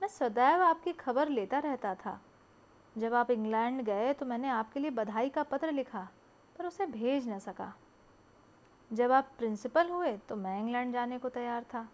मैं 0.02 0.08
सदैव 0.08 0.62
आपकी 0.62 0.92
खबर 0.94 1.30
लेता 1.30 1.60
रहता 1.60 1.94
था। 1.96 2.20
जब 2.96 3.14
आप 3.14 3.32
इंग्लैंड 3.32 3.82
गए 3.82 4.14
तो 4.14 4.26
मैंने 4.26 4.50
आपके 4.50 4.80
लिए 4.80 4.92
बधाई 4.92 5.30
का 5.30 5.44
पत्र 5.44 5.72
लिखा, 5.72 6.08
पर 6.56 6.66
उसे 6.66 6.86
भेज 6.86 7.30
न 7.30 7.40
सका। 7.40 7.74
जब 8.92 9.12
आप 9.12 9.32
प्रिंसिपल 9.38 9.90
हुए 9.90 10.18
तो 10.20 10.36
मैं 10.36 10.60
इंग्लैंड 10.60 10.94
जाने 10.94 11.20
को 11.20 11.30
तैयार 11.30 11.64
था। 11.74 11.88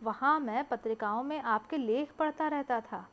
वहाँ 0.00 0.38
मैं 0.40 0.68
पत्रिकाओं 0.68 1.22
में 1.22 1.40
आपके 1.40 1.76
लेख 1.76 2.12
पढ़ता 2.12 2.48
रहता 2.48 2.80
था। 2.82 3.06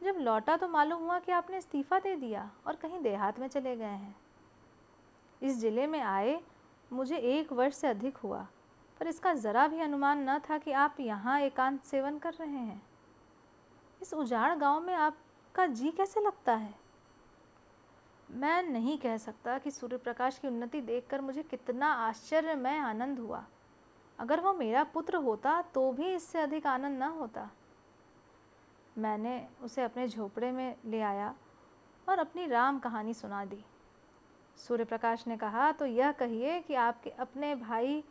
जब 0.00 0.16
लौटा 0.18 0.56
तो 0.56 0.68
मालूम 0.68 1.02
हुआ 1.02 1.18
कि 1.18 1.32
आपने 1.32 1.58
इस्तीफ़ा 1.58 1.98
दे 1.98 2.16
दिया 2.16 2.50
और 2.66 2.76
कहीं 2.76 3.02
देहात 3.02 3.38
में 3.38 3.48
चले 3.48 3.76
गए 3.76 3.84
हैं। 3.84 4.16
इस 5.42 5.58
ज़िले 5.58 5.86
में 5.86 6.00
आए, 6.00 6.40
मुझे 6.90 7.16
एक 7.16 7.52
वर्ष 7.52 7.76
से 7.76 7.88
अधिक 7.88 8.16
हुआ, 8.16 8.46
पर 9.00 9.06
इसका 9.06 9.34
ज़रा 9.34 9.66
भी 9.68 9.80
अनुमान 9.80 10.28
न 10.30 10.38
था 10.40 10.58
कि 10.58 10.72
आप 10.72 10.96
यहाँ 11.00 11.40
एकांत 11.40 11.82
सेवन 11.84 12.18
कर 12.18 12.34
रहे 12.34 12.48
हैं। 12.48 12.82
इस 14.00 14.14
उजाड़ 14.14 14.54
गाँव 14.54 14.80
में 14.80 14.94
आपका 14.94 15.66
जी 15.66 15.90
कैसे 15.90 16.20
लगता 16.20 16.54
है? 16.54 16.74
मैं 18.28 18.62
नहीं 18.62 18.96
कह 18.98 19.16
सकता 19.16 19.58
कि 19.58 19.70
सूर्य 19.70 19.96
प्रकाश 19.96 20.38
की 20.38 20.48
उन्नति 20.48 20.80
देखकर 20.80 21.20
मुझे 21.20 21.42
कितना 21.42 21.92
आश्चर्यमय 21.98 22.78
आनंद 22.78 23.18
हुआ। 23.18 23.44
अगर 24.18 24.40
वो 24.40 24.52
मेरा 24.52 24.82
पुत्र 24.84 25.16
होता 25.16 25.60
तो 25.74 25.90
भी 25.92 26.14
इससे 26.14 26.40
अधिक 26.40 26.66
आनंद 26.66 27.02
न 27.02 27.08
होता। 27.10 27.48
मैंने 28.96 29.40
उसे 29.62 29.82
अपने 29.82 30.08
झोपड़े 30.08 30.50
में 30.52 30.74
ले 30.86 31.00
आया 31.00 31.34
और 32.06 32.18
अपनी 32.18 32.46
राम 32.46 32.78
कहानी 32.78 33.14
सुना 33.14 33.44
दी। 33.44 33.64
सूर्य 34.58 34.84
प्रकाश 34.84 35.26
ने 35.26 35.36
कहा 35.36 35.70
तो 35.72 35.86
यह 35.86 36.12
कहिए 36.14 36.60
कि 36.60 36.74
आपके 36.76 37.10
अपने 37.18 37.54
भाई 37.56 38.02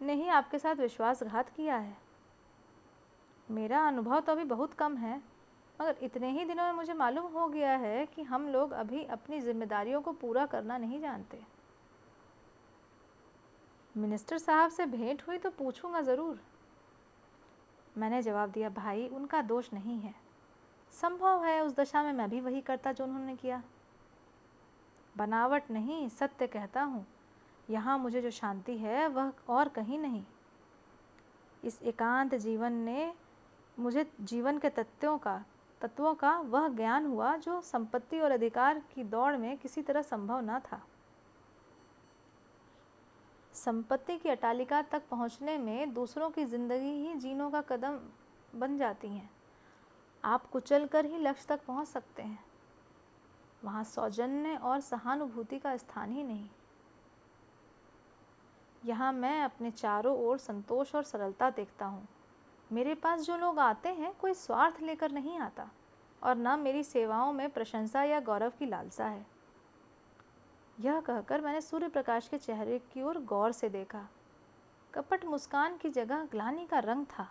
ने 0.00 0.14
ही 0.14 0.28
आपके 0.30 0.58
साथ 0.58 0.74
विश्वासघात 0.76 1.48
किया 1.48 1.76
है। 1.76 1.96
मेरा 3.48 3.86
अनुभव 3.88 4.20
तो 4.20 4.32
अभी 4.32 4.44
बहुत 4.46 4.74
कम 4.74 4.96
है, 4.96 5.16
मगर 5.78 5.96
इतने 6.02 6.30
ही 6.30 6.44
दिनों 6.44 6.64
में 6.64 6.72
मुझे 6.72 6.94
मालूम 6.94 7.32
हो 7.32 7.46
गया 7.48 7.76
है 7.76 8.06
कि 8.06 8.22
हम 8.24 8.48
लोग 8.48 8.72
अभी 8.74 9.04
अपनी 9.06 9.40
जिम्मेदारियों 9.40 10.00
को 10.00 10.12
पूरा 10.14 10.46
करना 10.46 10.78
नहीं 10.78 11.00
जानते। 11.00 11.40
मिनिस्टर 13.94 14.38
साहब 14.38 14.70
से 14.70 14.86
भेंट 14.86 15.22
हुई 15.28 15.38
तो 15.38 15.50
पूछूँगा 15.52 16.00
ज़रूर। 16.02 16.40
मैंने 17.94 18.20
जवाब 18.22 18.50
दिया, 18.50 18.68
भाई, 18.70 19.06
उनका 19.08 19.40
दोष 19.42 19.72
नहीं 19.72 19.98
है। 20.00 20.14
संभव 20.92 21.44
है 21.44 21.60
उस 21.60 21.74
दशा 21.74 22.02
में 22.02 22.12
मैं 22.12 22.28
भी 22.30 22.40
वही 22.40 22.60
करता 22.60 22.92
जो 22.92 23.04
उन्होंने 23.04 23.36
किया। 23.36 23.62
बनावट 25.16 25.70
नहीं, 25.70 26.08
सत्य 26.08 26.46
कहता 26.46 26.82
हूँ। 26.82 27.06
यहाँ 27.70 27.98
मुझे 27.98 28.22
जो 28.22 28.30
शांति 28.30 28.76
है, 28.78 29.06
वह 29.08 29.32
और 29.48 29.68
कहीं 29.68 29.98
नहीं। 29.98 30.24
इस 31.64 31.82
एकांत 31.82 32.34
जीवन 32.34 32.72
ने 32.72 33.12
मुझे 33.78 34.06
जीवन 34.20 34.58
के 34.58 34.68
तत्वों 34.68 35.16
का 35.18 35.44
तत्वों 35.80 36.14
का 36.14 36.30
वह 36.40 36.68
ज्ञान 36.68 37.06
हुआ 37.06 37.36
जो 37.36 37.60
संपत्ति 37.60 38.20
और 38.20 38.30
अधिकार 38.30 38.82
की 38.94 39.04
दौड़ 39.04 39.36
में 39.36 39.56
किसी 39.58 39.82
तरह 39.82 40.02
संभव 40.02 40.40
न 40.40 40.58
था। 40.58 40.80
संपत्ति 43.54 44.16
की 44.16 44.28
अटालिका 44.28 44.80
तक 44.82 45.02
पहुँचने 45.10 45.58
में 45.58 45.92
दूसरों 45.94 46.30
की 46.30 46.44
ज़िंदगी 46.44 46.92
ही 46.98 47.14
जीनों 47.14 47.50
का 47.50 47.60
कदम 47.60 47.98
बन 48.54 48.76
जाती 48.76 49.08
हैं। 49.08 49.30
आप 50.24 50.46
कुचल 50.46 50.86
कर 50.86 51.06
ही 51.06 51.18
लक्ष्य 51.18 51.46
तक 51.48 51.64
पहुँच 51.66 51.88
सकते 51.88 52.22
हैं। 52.22 52.44
वहाँ 53.66 53.84
सौजन्य 53.84 54.56
और 54.56 54.80
सहानुभूति 54.80 55.58
का 55.58 55.76
स्थान 55.76 56.12
ही 56.12 56.22
नहीं। 56.22 56.48
यहाँ 58.84 59.12
मैं 59.12 59.40
अपने 59.42 59.70
चारों 59.70 60.16
ओर 60.18 60.38
संतोष 60.38 60.94
और 60.94 61.02
सरलता 61.02 61.50
देखता 61.50 61.86
हूँ। 61.86 62.06
मेरे 62.72 62.94
पास 62.94 63.20
जो 63.20 63.36
लोग 63.36 63.58
आते 63.58 63.88
हैं, 63.88 64.12
कोई 64.14 64.34
स्वार्थ 64.34 64.80
लेकर 64.82 65.12
नहीं 65.12 65.38
आता, 65.38 65.68
और 66.22 66.36
न 66.36 66.58
मेरी 66.58 66.82
सेवाओं 66.82 67.32
में 67.32 67.48
प्रशंसा 67.50 68.02
या 68.02 68.20
गौरव 68.20 68.52
की 68.58 68.66
लालसा 68.66 69.04
है। 69.04 69.26
यह 70.80 71.00
कहकर 71.00 71.40
मैंने 71.40 71.60
सूर्य 71.60 71.88
प्रकाश 71.88 72.28
के 72.28 72.38
चेहरे 72.38 72.78
की 72.78 73.02
ओर 73.02 73.18
गौर 73.18 73.52
से 73.52 73.68
देखा। 73.68 74.06
कपट 74.94 75.24
मुस्कान 75.24 75.76
की 75.76 75.90
जगह 75.90 76.24
ग्लानी 76.24 76.66
का 76.66 76.78
रंग 76.78 77.06
था। 77.06 77.28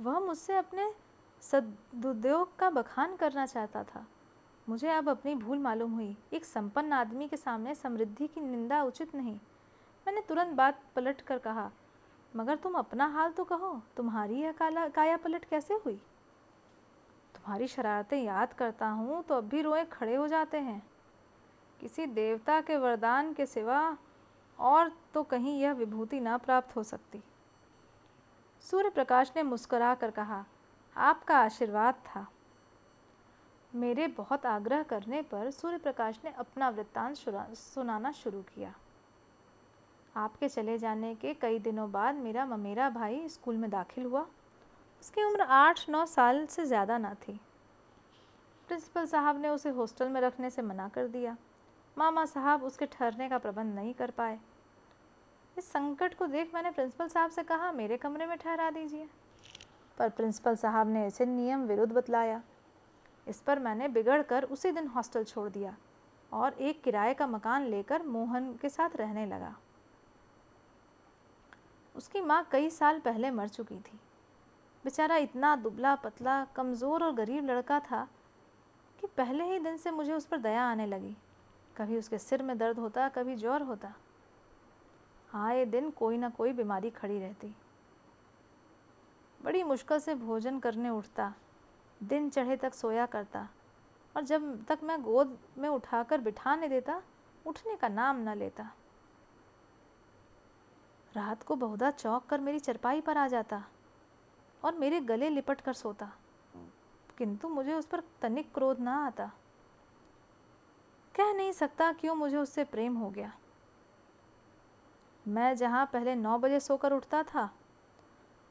वह 0.00 0.18
मुझसे 0.20 0.56
अपने 0.56 0.92
सदुद्योग 1.42 2.56
का 2.56 2.70
बखान 2.70 3.16
करना 3.16 3.46
चाहता 3.46 3.84
था। 3.84 4.06
मुझे 4.66 4.88
अब 4.88 5.08
अपनी 5.08 5.34
भूल 5.34 5.58
मालूम 5.58 5.92
हुई। 5.92 6.16
एक 6.32 6.44
संपन्न 6.44 6.92
आदमी 6.92 7.28
के 7.28 7.36
सामने 7.36 7.74
समृद्धि 7.74 8.26
की 8.26 8.40
निंदा 8.40 8.82
उचित 8.84 9.14
नहीं। 9.14 9.34
मैंने 10.06 10.20
तुरंत 10.20 10.54
बात 10.54 10.80
पलट 10.96 11.20
कर 11.20 11.38
कहा, 11.38 11.70
मगर 12.34 12.56
तुम 12.56 12.74
अपना 12.74 13.06
हाल 13.06 13.32
तो 13.32 13.44
कहो, 13.44 13.80
तुम्हारी 13.96 14.40
यह 14.40 14.52
काला, 14.52 14.86
काया 14.88 15.16
पलट 15.16 15.44
कैसे 15.44 15.74
हुई? 15.76 15.94
तुम्हारी 17.34 17.66
शरारतें 17.66 18.16
याद 18.18 18.52
करता 18.52 18.88
हूँ 18.88 19.22
तो 19.24 19.34
अब 19.34 19.48
भी 19.48 19.62
रोए 19.62 19.84
खड़े 19.84 20.14
हो 20.14 20.26
जाते 20.28 20.58
हैं। 20.58 20.82
किसी 21.80 22.06
देवता 22.08 22.60
के 22.60 22.76
वरदान 22.76 23.32
के 23.32 23.46
सिवा 23.46 23.96
और 24.58 24.92
तो 25.14 25.22
कहीं 25.24 25.58
यह 25.60 25.72
विभूति 25.74 26.20
ना 26.20 26.36
प्राप्त 26.38 26.76
हो 26.76 26.82
सकती। 26.84 27.22
सूर्य 28.64 28.90
प्रकाश 28.90 29.32
ने 29.36 29.42
मुस्कुरा 29.42 29.94
कर 29.94 30.10
कहा, 30.10 30.44
आपका 30.96 31.38
आशीर्वाद 31.38 31.94
था। 32.06 32.26
मेरे 33.74 34.06
बहुत 34.08 34.46
आग्रह 34.46 34.82
करने 34.82 35.20
पर 35.22 35.50
सूर्य 35.50 35.78
प्रकाश 35.78 36.18
ने 36.24 36.32
अपना 36.38 36.68
वृत्तांत 36.68 37.16
सुनाना 37.56 38.10
शुरू 38.12 38.40
किया। 38.44 38.74
आपके 40.16 40.48
चले 40.48 40.76
जाने 40.78 41.14
के 41.14 41.32
कई 41.34 41.58
दिनों 41.58 41.90
बाद 41.92 42.14
मेरा 42.14 42.44
ममेरा 42.46 42.88
भाई 42.90 43.28
स्कूल 43.28 43.56
में 43.56 43.70
दाखिल 43.70 44.04
हुआ। 44.04 44.20
उसकी 45.02 45.22
उम्र 45.24 45.42
आठ, 45.42 45.88
नौ 45.88 46.04
साल 46.06 46.44
से 46.46 46.64
ज़्यादा 46.64 46.98
ना 46.98 47.14
थी। 47.14 47.38
प्रिंसिपल 48.68 49.06
साहब 49.06 49.40
ने 49.40 49.48
उसे 49.48 49.70
हॉस्टल 49.70 50.08
में 50.08 50.20
रखने 50.20 50.50
से 50.50 50.62
मना 50.62 50.88
कर 50.88 51.08
दिया। 51.08 51.36
मामा 51.96 52.24
साहब 52.26 52.62
उसके 52.62 52.86
ठहरने 52.86 53.28
का 53.28 53.38
प्रबंध 53.38 53.74
नहीं 53.74 53.94
कर 53.94 54.10
पाए। 54.10 54.38
इस 55.56 55.72
संकट 55.72 56.14
को 56.14 56.26
देख 56.26 56.54
मैंने 56.54 56.70
प्रिंसिपल 56.70 57.08
साहब 57.08 57.30
से 57.30 57.42
कहा, 57.42 57.72
मेरे 57.72 57.96
कमरे 57.96 58.26
में 58.26 58.36
ठहरा 58.38 58.70
दीजिए। 58.70 59.08
पर 59.98 60.08
प्रिंसिपल 60.10 60.56
साहब 60.56 60.88
ने 60.88 61.04
ऐसे 61.06 61.26
नियम 61.26 61.66
विरुद्ध 61.66 61.92
बतलाया। 61.92 62.42
इस 63.26 63.40
पर 63.40 63.58
मैंने 63.58 63.88
बिगड़ 63.88 64.22
कर 64.22 64.44
उसी 64.44 64.70
दिन 64.72 64.86
हॉस्टल 64.86 65.24
छोड़ 65.24 65.48
दिया 65.48 65.74
और 66.32 66.52
एक 66.52 66.82
किराए 66.82 67.14
का 67.14 67.26
मकान 67.26 67.66
लेकर 67.66 68.02
मोहन 68.02 68.52
के 68.62 68.68
साथ 68.68 68.96
रहने 68.96 69.26
लगा। 69.26 69.54
उसकी 71.94 72.20
माँ 72.20 72.46
कई 72.52 72.70
साल 72.70 72.98
पहले 73.00 73.30
मर 73.30 73.48
चुकी 73.48 73.76
थी। 73.76 73.98
बेचारा 74.84 75.16
इतना 75.16 75.54
दुबला 75.56 75.94
पतला 75.94 76.44
कमज़ोर 76.56 77.04
और 77.04 77.12
गरीब 77.14 77.44
लड़का 77.44 77.78
था 77.80 78.06
कि 78.98 79.06
पहले 79.16 79.44
ही 79.44 79.58
दिन 79.58 79.76
से 79.76 79.90
मुझे 79.90 80.12
उस 80.12 80.24
पर 80.26 80.38
दया 80.38 80.62
आने 80.62 80.86
लगी। 80.86 81.16
कभी 81.76 81.98
उसके 81.98 82.18
सिर 82.18 82.42
में 82.42 82.56
दर्द 82.58 82.78
होता, 82.78 83.08
कभी 83.08 83.34
ज़ोर 83.36 83.62
होता। 83.62 83.92
आए 85.34 85.64
दिन 85.64 85.90
कोई 85.90 86.18
ना 86.18 86.28
कोई 86.28 86.52
बीमारी 86.52 86.90
खड़ी 86.90 87.18
रहती। 87.18 87.54
बड़ी 89.40 89.62
मुश्किल 89.62 89.98
से 89.98 90.14
भोजन 90.14 90.58
करने 90.58 90.90
उठता। 90.90 91.32
दिन 92.02 92.28
चढ़े 92.30 92.56
तक 92.56 92.74
सोया 92.74 93.06
करता 93.06 93.48
और 94.14 94.22
जब 94.22 94.64
तक 94.64 94.78
मैं 94.82 95.00
गोद 95.02 95.36
में 95.58 95.68
उठाकर 95.68 96.20
बिठा 96.20 96.54
नहीं 96.56 96.70
देता, 96.70 97.02
उठने 97.44 97.76
का 97.76 97.88
नाम 97.88 98.28
न 98.28 98.36
लेता। 98.36 98.70
रात 101.14 101.42
को 101.42 101.54
बहुधा 101.56 101.90
चौंक 101.90 102.26
कर 102.26 102.40
मेरी 102.40 102.58
चरपाई 102.58 103.00
पर 103.00 103.18
आ 103.18 103.26
जाता 103.28 103.62
और 104.62 104.74
मेरे 104.74 105.00
गले 105.02 105.28
लिपट 105.30 105.60
कर 105.60 105.72
सोता, 105.72 106.10
किंतु 107.18 107.48
मुझे 107.48 107.74
उस 107.74 107.86
पर 107.86 108.02
तनिक 108.22 108.52
क्रोध 108.54 108.80
ना 108.80 108.94
आता। 109.06 109.30
कह 111.14 111.32
नहीं 111.32 111.52
सकता 111.52 111.92
क्यों 111.92 112.14
मुझे 112.14 112.36
उससे 112.36 112.64
प्रेम 112.64 112.96
हो 112.96 113.10
गया। 113.10 113.32
मैं 115.26 115.54
जहाँ 115.56 115.84
पहले 115.92 116.14
नौ 116.14 116.38
बजे 116.38 116.60
सोकर 116.60 116.92
उठता 116.92 117.22
था, 117.24 117.50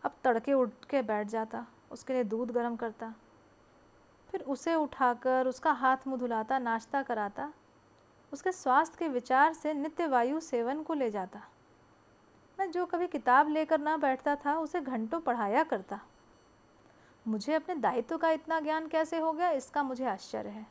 अब 0.03 0.15
तड़के 0.24 0.53
उठ 0.53 0.86
के 0.89 1.01
बैठ 1.01 1.27
जाता, 1.27 1.65
उसके 1.91 2.13
लिए 2.13 2.24
दूध 2.24 2.51
गर्म 2.51 2.75
करता 2.75 3.13
फिर 4.32 4.42
उसे 4.42 4.76
उठाकर 4.76 5.48
उसका 5.48 5.72
हाथ 5.72 5.98
मुँह 6.08 6.20
धुलाता, 6.20 6.60
नाश्ता 6.60 7.04
कराता, 7.04 7.54
उसके 8.34 8.52
स्वास्थ्य 8.52 8.98
के 9.00 9.08
विचार 9.08 9.54
से 9.54 9.74
नित्य 9.74 10.08
वायु 10.08 10.40
सेवन 10.40 10.84
को 10.84 10.94
ले 10.94 11.10
जाता। 11.10 11.42
मैं 12.60 12.72
जो 12.72 12.86
कभी 12.86 13.08
किताब 13.08 13.50
लेकर 13.50 13.80
ना 13.80 13.98
बैठता 13.98 14.36
था, 14.36 14.58
उसे 14.60 14.82
घंटों 14.82 15.20
पढ़ाया 15.20 15.64
करता। 15.64 16.00
मुझे 17.28 17.54
अपने 17.54 17.76
दायित्व 17.76 18.18
का 18.18 18.30
इतना 18.30 18.60
ज्ञान 18.60 18.88
कैसे 18.88 19.18
हो 19.20 19.34
गया, 19.34 19.50
इसका 19.50 19.84
मुझे 19.84 20.06
आश्चर्य 20.06 20.50
है। 20.50 20.66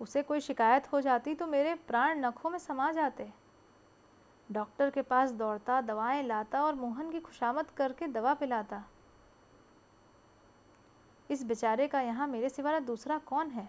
उसे 0.00 0.22
कोई 0.22 0.40
शिकायत 0.40 0.92
हो 0.92 1.00
जाती 1.00 1.34
तो 1.34 1.46
मेरे 1.46 1.74
प्राण 1.74 2.24
नखों 2.24 2.50
में 2.50 2.58
समा 2.58 2.92
जाते। 2.92 3.32
डॉक्टर 4.52 4.90
के 4.90 5.02
पास 5.02 5.30
दौड़ता, 5.30 5.80
दवाएँ 5.80 6.22
लाता 6.22 6.64
और 6.64 6.74
मोहन 6.74 7.10
की 7.10 7.20
खुशामद 7.20 7.70
करके 7.70 8.06
दवा 8.06 8.34
पिलाता। 8.34 8.84
इस 11.32 11.44
बेचारे 11.44 11.86
का 11.88 12.00
यहाँ 12.00 12.26
मेरे 12.28 12.48
सिवा 12.48 12.78
दूसरा 12.80 13.18
कौन 13.26 13.50
है? 13.50 13.68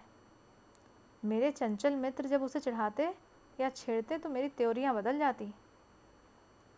मेरे 1.22 1.50
चंचल 1.50 1.96
मित्र 1.96 2.26
जब 2.26 2.42
उसे 2.42 2.60
चढ़ाते 2.60 3.12
या 3.58 3.68
छेड़ते 3.70 4.18
तो 4.18 4.28
मेरी 4.28 4.48
त्योरियाँ 4.48 4.94
बदल 4.94 5.18
जाती। 5.18 5.52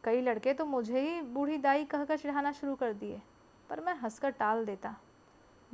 कई 0.04 0.20
लड़के 0.20 0.52
तो 0.54 0.64
मुझे 0.64 1.00
ही 1.00 1.20
बूढ़ी 1.24 1.56
दाई 1.58 1.84
कहकर 1.84 2.16
चढ़ाना 2.16 2.52
शुरू 2.52 2.74
कर 2.74 2.92
दिए, 2.92 3.20
पर 3.70 3.80
मैं 3.80 3.94
हंसकर 3.94 4.30
टाल 4.30 4.64
देता। 4.64 4.94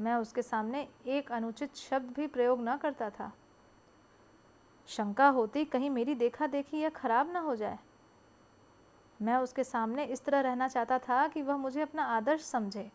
मैं 0.00 0.14
उसके 0.14 0.42
सामने 0.42 0.86
एक 1.06 1.32
अनुचित 1.32 1.76
शब्द 1.76 2.14
भी 2.16 2.26
प्रयोग 2.26 2.60
न 2.60 2.76
करता 2.76 3.10
था। 3.10 3.30
शंका 4.88 5.28
होती 5.28 5.64
कहीं 5.64 5.90
मेरी 5.90 6.14
देखा 6.14 6.46
देखी 6.46 6.78
यह 6.78 6.88
खराब 6.90 7.32
ना 7.32 7.40
हो 7.40 7.56
जाए। 7.56 7.78
मैं 9.20 9.36
उसके 9.36 9.64
सामने 9.64 10.04
इस 10.04 10.24
तरह 10.24 10.40
रहना 10.40 10.68
चाहता 10.68 10.98
था 10.98 11.26
कि 11.28 11.42
वह 11.42 11.56
मुझे 11.56 11.80
अपना 11.80 12.04
आदर्श 12.06 12.42
समझे। 12.42 12.90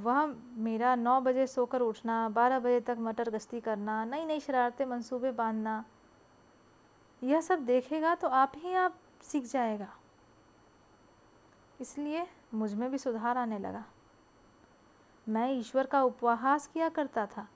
वह 0.00 0.24
मेरा 0.58 0.94
नौ 0.96 1.20
बजे 1.20 1.46
सोकर 1.46 1.80
उठना, 1.82 2.28
बारह 2.28 2.58
बजे 2.58 2.80
तक 2.80 2.96
मटर 3.00 3.30
गश्ती 3.30 3.60
करना 3.60 4.04
नई 4.04 4.24
नई 4.24 4.40
शरारतें 4.40 4.84
मंसूबे 4.86 5.30
बांधना, 5.32 5.84
यह 7.22 7.40
सब 7.40 7.64
देखेगा 7.66 8.14
तो 8.14 8.28
आप 8.28 8.52
ही 8.56 8.74
आप 8.74 8.98
सीख 9.22 9.44
जाएगा। 9.46 9.88
इसलिए 11.80 12.26
मुझमें 12.54 12.90
भी 12.90 12.98
सुधार 12.98 13.38
आने 13.38 13.58
लगा। 13.58 13.84
मैं 15.26 15.50
ईश्वर 15.50 15.86
का 15.86 16.02
उपहास 16.02 16.66
किया 16.66 16.88
करता 16.88 17.26
था, 17.26 17.46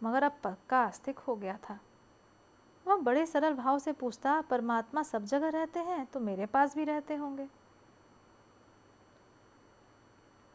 मगर 0.00 0.22
अब 0.22 0.38
पक्का 0.44 0.80
आस्तिक 0.80 1.18
हो 1.18 1.36
गया 1.36 1.56
था। 1.62 1.78
वह 2.86 2.96
बड़े 2.96 3.24
सरल 3.26 3.54
भाव 3.54 3.78
से 3.78 3.92
पूछता, 3.92 4.40
परमात्मा 4.40 5.02
सब 5.02 5.24
जगह 5.24 5.48
रहते 5.50 5.80
हैं 5.80 6.04
तो 6.06 6.20
मेरे 6.20 6.46
पास 6.46 6.76
भी 6.76 6.84
रहते 6.84 7.14
होंगे। 7.16 7.46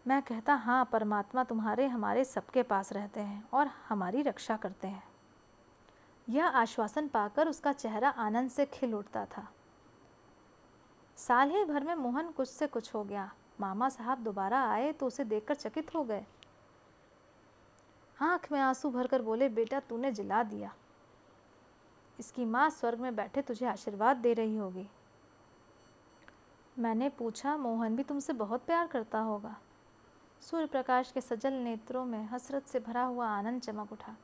मैं 0.09 0.21
कहता 0.21 0.53
हाँ 0.53 0.89
परमात्मा 0.91 1.43
तुम्हारे, 1.43 1.87
हमारे 1.87 2.25
सबके 2.25 2.63
पास 2.63 2.93
रहते 2.93 3.19
हैं 3.19 3.49
और 3.53 3.67
हमारी 3.89 4.21
रक्षा 4.21 4.57
करते 4.57 4.87
हैं। 4.87 5.03
यह 6.29 6.45
आश्वासन 6.45 7.07
पाकर 7.07 7.47
उसका 7.47 7.73
चेहरा 7.73 8.09
आनंद 8.09 8.49
से 8.49 8.65
खिल 8.65 8.95
उठता 8.95 9.25
था। 9.25 9.47
साल 11.15 11.51
ही 11.51 11.65
भर 11.65 11.83
में 11.83 11.95
मोहन 11.95 12.31
कुछ 12.31 12.47
से 12.47 12.67
कुछ 12.67 12.95
हो 12.95 13.03
गया। 13.03 13.31
मामा 13.61 13.89
साहब 13.89 14.17
दोबारा 14.17 14.71
आए 14.71 14.91
तो 14.91 15.05
उसे 15.05 15.23
देखकर 15.23 15.55
चकित 15.55 15.95
हो 15.95 16.03
गए। 16.03 16.25
आँख 18.21 18.51
में 18.51 18.59
आँसू 18.59 18.89
भरकर 18.89 19.21
बोले, 19.21 19.49
बेटा, 19.49 19.79
तूने 19.79 20.11
जिला 20.11 20.43
दिया। 20.43 20.73
इसकी 22.19 22.45
माँ 22.45 22.69
स्वर्ग 22.69 22.99
में 22.99 23.15
बैठे 23.15 23.41
तुझे 23.41 23.65
आशीर्वाद 23.65 24.17
दे 24.17 24.33
रही 24.33 24.57
होगी। 24.57 24.89
मैंने 26.79 27.09
पूछा, 27.09 27.57
मोहन 27.57 27.95
भी 27.95 28.03
तुमसे 28.03 28.33
बहुत 28.33 28.61
प्यार 28.61 28.87
करता 28.87 29.19
होगा। 29.19 29.57
सूर्य 30.41 30.65
प्रकाश 30.65 31.11
के 31.11 31.21
सजल 31.21 31.53
नेत्रों 31.53 32.03
में 32.05 32.23
हसरत 32.25 32.67
से 32.67 32.79
भरा 32.79 33.03
हुआ 33.03 33.27
आनंद 33.27 33.61
चमक 33.61 33.91
उठा। 33.91 34.15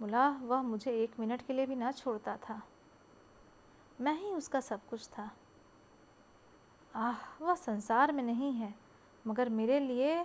बोला, 0.00 0.28
वह 0.28 0.62
मुझे 0.62 0.92
एक 0.92 1.18
मिनट 1.20 1.42
के 1.42 1.52
लिए 1.52 1.66
भी 1.66 1.76
ना 1.76 1.92
छोड़ता 1.92 2.36
था। 2.36 2.60
मैं 4.00 4.12
ही 4.14 4.30
उसका 4.30 4.60
सब 4.60 4.80
कुछ 4.90 5.06
था। 5.08 5.30
आह, 6.94 7.16
वह 7.40 7.54
संसार 7.54 8.12
में 8.12 8.22
नहीं 8.22 8.52
है, 8.52 8.74
मगर 9.26 9.48
मेरे 9.48 9.78
लिए 9.80 10.24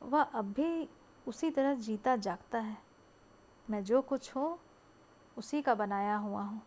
वह 0.00 0.22
अब 0.22 0.52
भी 0.52 0.88
उसी 1.26 1.50
तरह 1.50 1.74
जीता 1.74 2.16
जागता 2.16 2.58
है। 2.58 2.76
मैं 3.70 3.82
जो 3.84 4.00
कुछ 4.02 4.34
हूँ, 4.36 4.58
उसी 5.36 5.62
का 5.62 5.74
बनाया 5.74 6.16
हुआ 6.16 6.42
हूँ। 6.42 6.60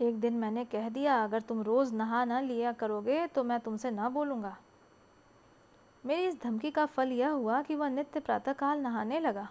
एक 0.00 0.20
दिन 0.20 0.34
मैंने 0.34 0.64
कह 0.64 0.88
दिया, 0.88 1.22
अगर 1.24 1.40
तुम 1.40 1.62
रोज़ 1.62 1.94
नहा 1.94 2.24
न 2.24 2.42
लिया 2.42 2.72
करोगे 2.72 3.26
तो 3.26 3.44
मैं 3.44 3.60
तुमसे 3.60 3.90
न 3.90 4.08
बोलूँगा। 4.08 4.56
मेरी 6.06 6.26
इस 6.26 6.42
धमकी 6.42 6.70
का 6.70 6.86
फल 6.86 7.12
यह 7.12 7.28
हुआ 7.28 7.62
कि 7.62 7.74
वह 7.74 7.88
नित्य 7.88 8.20
प्रातःकाल 8.20 8.78
नहाने 8.78 9.20
लगा। 9.20 9.48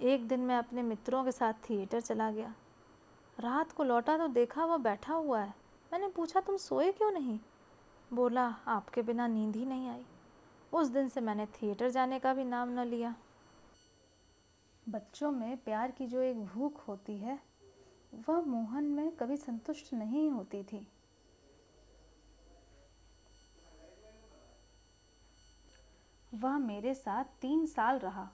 एक 0.00 0.28
दिन 0.28 0.40
मैं 0.40 0.56
अपने 0.56 0.82
मित्रों 0.82 1.24
के 1.24 1.32
साथ 1.32 1.52
थिएटर 1.52 2.00
चला 2.00 2.30
गया। 2.30 2.54
रात 3.40 3.72
को 3.72 3.84
लौटा 3.84 4.18
तो 4.18 4.28
देखा 4.28 4.64
वह 4.64 4.76
बैठा 4.76 5.14
हुआ 5.14 5.40
है। 5.40 5.54
मैंने 5.92 6.08
पूछा, 6.08 6.40
तुम 6.40 6.56
सोए 6.56 6.92
क्यों 6.92 7.10
नहीं? 7.10 7.38
बोला, 8.12 8.54
आपके 8.66 9.02
बिना 9.02 9.26
नींद 9.26 9.56
ही 9.56 9.64
नहीं 9.64 9.88
आई। 9.88 10.06
उस 10.72 10.86
दिन 10.86 11.08
से 11.08 11.20
मैंने 11.20 11.46
थिएटर 11.46 11.90
जाने 11.90 12.18
का 12.18 12.34
भी 12.34 12.44
नाम 12.44 12.68
न 12.68 12.84
लिया। 12.84 13.14
बच्चों 14.88 15.32
में 15.32 15.56
प्यार 15.56 15.90
की 15.90 16.06
जो 16.06 16.20
एक 16.20 16.44
भूख 16.44 16.88
होती 16.88 17.16
है, 17.16 17.38
वह 18.28 18.40
मोहन 18.40 18.84
में 18.84 19.10
कभी 19.10 19.36
संतुष्ट 19.36 19.94
नहीं 19.94 20.30
होती 20.30 20.62
थी। 20.62 20.86
वह 26.34 26.58
मेरे 26.58 26.94
साथ 26.94 27.24
तीन 27.24 27.66
साल 27.66 27.98
रहा 27.98 28.30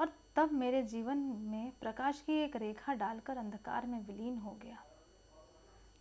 और 0.00 0.12
तब 0.36 0.52
मेरे 0.52 0.82
जीवन 0.82 1.18
में 1.18 1.72
प्रकाश 1.80 2.20
की 2.20 2.32
एक 2.32 2.56
रेखा 2.56 2.94
डालकर 2.94 3.36
अंधकार 3.36 3.86
में 3.86 4.06
विलीन 4.06 4.38
हो 4.38 4.50
गया। 4.50 4.84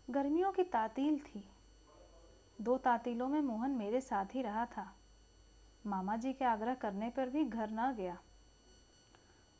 गर्मियों 0.09 0.51
की 0.51 0.63
तातील 0.63 1.19
थी। 1.19 1.49
दो 2.61 2.77
तातीलों 2.77 3.27
में 3.27 3.41
मोहन 3.41 3.71
मेरे 3.71 4.01
साथ 4.01 4.25
ही 4.33 4.41
रहा 4.41 4.65
था। 4.65 4.95
मामा 5.85 6.15
जी 6.15 6.33
के 6.33 6.45
आग्रह 6.45 6.73
करने 6.73 7.09
पर 7.09 7.29
भी 7.29 7.45
घर 7.45 7.69
ना 7.69 7.91
गया। 7.91 8.17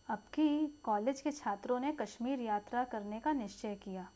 अब 0.08 0.20
की 0.20 0.68
कॉलेज 0.68 1.22
के 1.22 1.32
छात्रों 1.32 1.80
ने 1.80 1.92
कश्मीर 1.92 2.40
यात्रा 2.40 2.84
करने 2.84 3.20
का 3.20 3.34
निश्चय 3.34 3.76
किया 3.76 4.10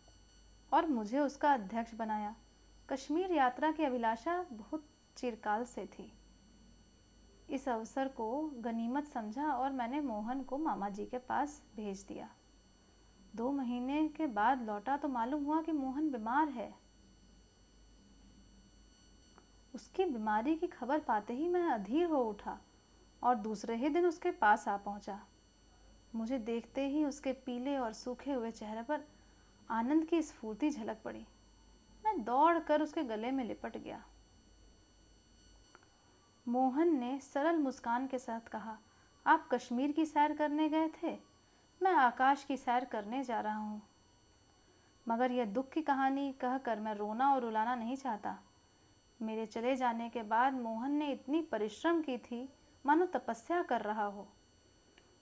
और 0.73 0.85
मुझे 0.85 1.19
उसका 1.19 1.53
अध्यक्ष 1.53 1.93
बनाया। 1.93 2.35
कश्मीर 2.89 3.31
यात्रा 3.31 3.71
की 3.71 3.83
अभिलाषा 3.83 4.45
बहुत 4.51 4.85
चिरकाल 5.17 5.65
से 5.65 5.85
थी। 5.85 6.16
इस 7.49 7.67
अवसर 7.69 8.07
को 8.07 8.27
गनीमत 8.61 9.07
समझा 9.07 9.51
और 9.51 9.71
मैंने 9.71 9.99
मोहन 10.01 10.41
को 10.43 10.57
मामा 10.57 10.89
जी 10.89 11.05
के 11.05 11.17
पास 11.17 11.61
भेज 11.75 12.05
दिया। 12.07 12.29
दो 13.35 13.51
महीने 13.51 14.07
के 14.07 14.27
बाद 14.27 14.65
लौटा 14.65 14.97
तो 14.97 15.07
मालूम 15.07 15.43
हुआ 15.43 15.61
कि 15.61 15.71
मोहन 15.71 16.09
बीमार 16.11 16.49
है। 16.49 16.73
उसकी 19.73 20.05
बीमारी 20.05 20.55
की 20.55 20.67
खबर 20.67 20.99
पाते 20.99 21.33
ही 21.33 21.47
मैं 21.47 21.63
अधीर 21.69 22.05
हो 22.05 22.23
उठा 22.23 22.57
और 23.21 23.35
दूसरे 23.35 23.75
ही 23.75 23.89
दिन 23.89 24.05
उसके 24.05 24.31
पास 24.31 24.67
आ 24.67 24.77
पहुँचा। 24.77 25.19
मुझे 26.15 26.37
देखते 26.39 26.87
ही 26.87 27.03
उसके 27.05 27.31
पीले 27.45 27.77
और 27.77 27.93
सूखे 27.93 28.33
हुए 28.33 28.51
चेहरे 28.51 28.81
पर 28.81 29.03
आनंद 29.69 30.05
की 30.05 30.21
स्फूर्ति 30.21 30.69
झलक 30.69 31.01
पड़ी। 31.05 31.25
मैं 32.05 32.23
दौड़ 32.23 32.59
कर 32.59 32.81
उसके 32.81 33.03
गले 33.03 33.31
में 33.31 33.43
लिपट 33.43 33.77
गया। 33.77 34.03
मोहन 36.49 36.99
ने 36.99 37.19
सरल 37.19 37.55
मुस्कान 37.55 38.07
के 38.07 38.19
साथ 38.19 38.39
कहा, 38.39 38.77
आप 39.25 39.47
कश्मीर 39.51 39.91
की 39.91 40.05
सैर 40.05 40.33
करने 40.33 40.69
गए 40.69 40.87
थे? 40.87 41.17
मैं 41.83 41.91
आकाश 41.91 42.43
की 42.43 42.57
सैर 42.57 42.85
करने 42.85 43.23
जा 43.23 43.39
रहा 43.39 43.57
हूँ। 43.57 43.81
मगर 45.07 45.31
यह 45.31 45.45
दुख 45.45 45.69
की 45.69 45.81
कहानी 45.81 46.31
कहकर 46.31 46.79
मैं 46.79 46.95
रोना 46.95 47.33
और 47.33 47.41
रुलाना 47.41 47.75
नहीं 47.75 47.95
चाहता। 47.95 48.39
मेरे 49.21 49.45
चले 49.45 49.75
जाने 49.75 50.09
के 50.09 50.23
बाद 50.23 50.53
मोहन 50.53 50.91
ने 50.91 51.11
इतनी 51.11 51.41
परिश्रम 51.41 52.01
की 52.01 52.17
थी, 52.17 52.49
मानो 52.85 53.05
तपस्या 53.05 53.61
कर 53.61 53.81
रहा 53.81 54.05
हो। 54.05 54.27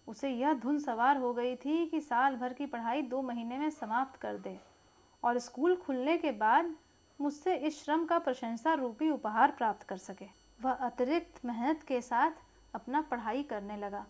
उसे 0.08 0.30
यह 0.30 0.54
धुन 0.54 0.80
सवार 0.80 1.18
हो 1.18 1.34
गई 1.34 1.56
थी 1.56 1.86
कि 1.86 2.02
साल 2.02 2.36
भर 2.36 2.54
की 2.54 2.66
पढ़ाई 2.66 3.02
दो 3.02 3.22
महीने 3.22 3.58
में 3.58 3.70
समाप्त 3.70 4.20
कर 4.20 4.38
दे 4.38 4.60
और 5.24 5.40
स्कूल 5.40 5.76
खुलने 5.76 6.18
के 6.18 6.32
बाद 6.32 6.76
मुझसे 7.22 7.56
इस 7.56 7.84
श्रम 7.84 8.06
का 8.06 8.20
प्रशंसा 8.20 8.74
रूपी 8.74 9.10
उपहार 9.10 9.52
प्राप्त 9.52 9.84
कर 9.84 9.98
सके। 9.98 10.45
वह 10.60 10.72
अतिरिक्त 10.72 11.44
मेहनत 11.46 11.84
के 11.84 12.02
साथ 12.02 12.32
अपना 12.74 13.02
पढ़ाई 13.02 13.44
करने 13.44 13.78
लगा। 13.78 14.06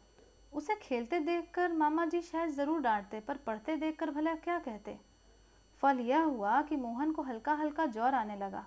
उसे 0.53 0.75
खेलते 0.77 1.19
देखकर 1.21 1.73
मामा 1.73 2.05
जी 2.05 2.21
शायद 2.21 2.49
ज़रूर 2.51 2.81
डांटते, 2.81 3.19
पर 3.19 3.37
पढ़ते 3.37 3.75
देखकर 3.77 4.11
भला 4.11 4.33
क्या 4.35 4.57
कहते? 4.59 4.97
फल 5.83 5.99
यह 6.01 6.21
हुआ 6.21 6.61
कि 6.61 6.75
मोहन 6.77 7.11
को 7.11 7.21
हल्का 7.21 7.53
हल्का 7.53 7.85
ज्वर 7.87 8.15
आने 8.15 8.35
लगा, 8.37 8.65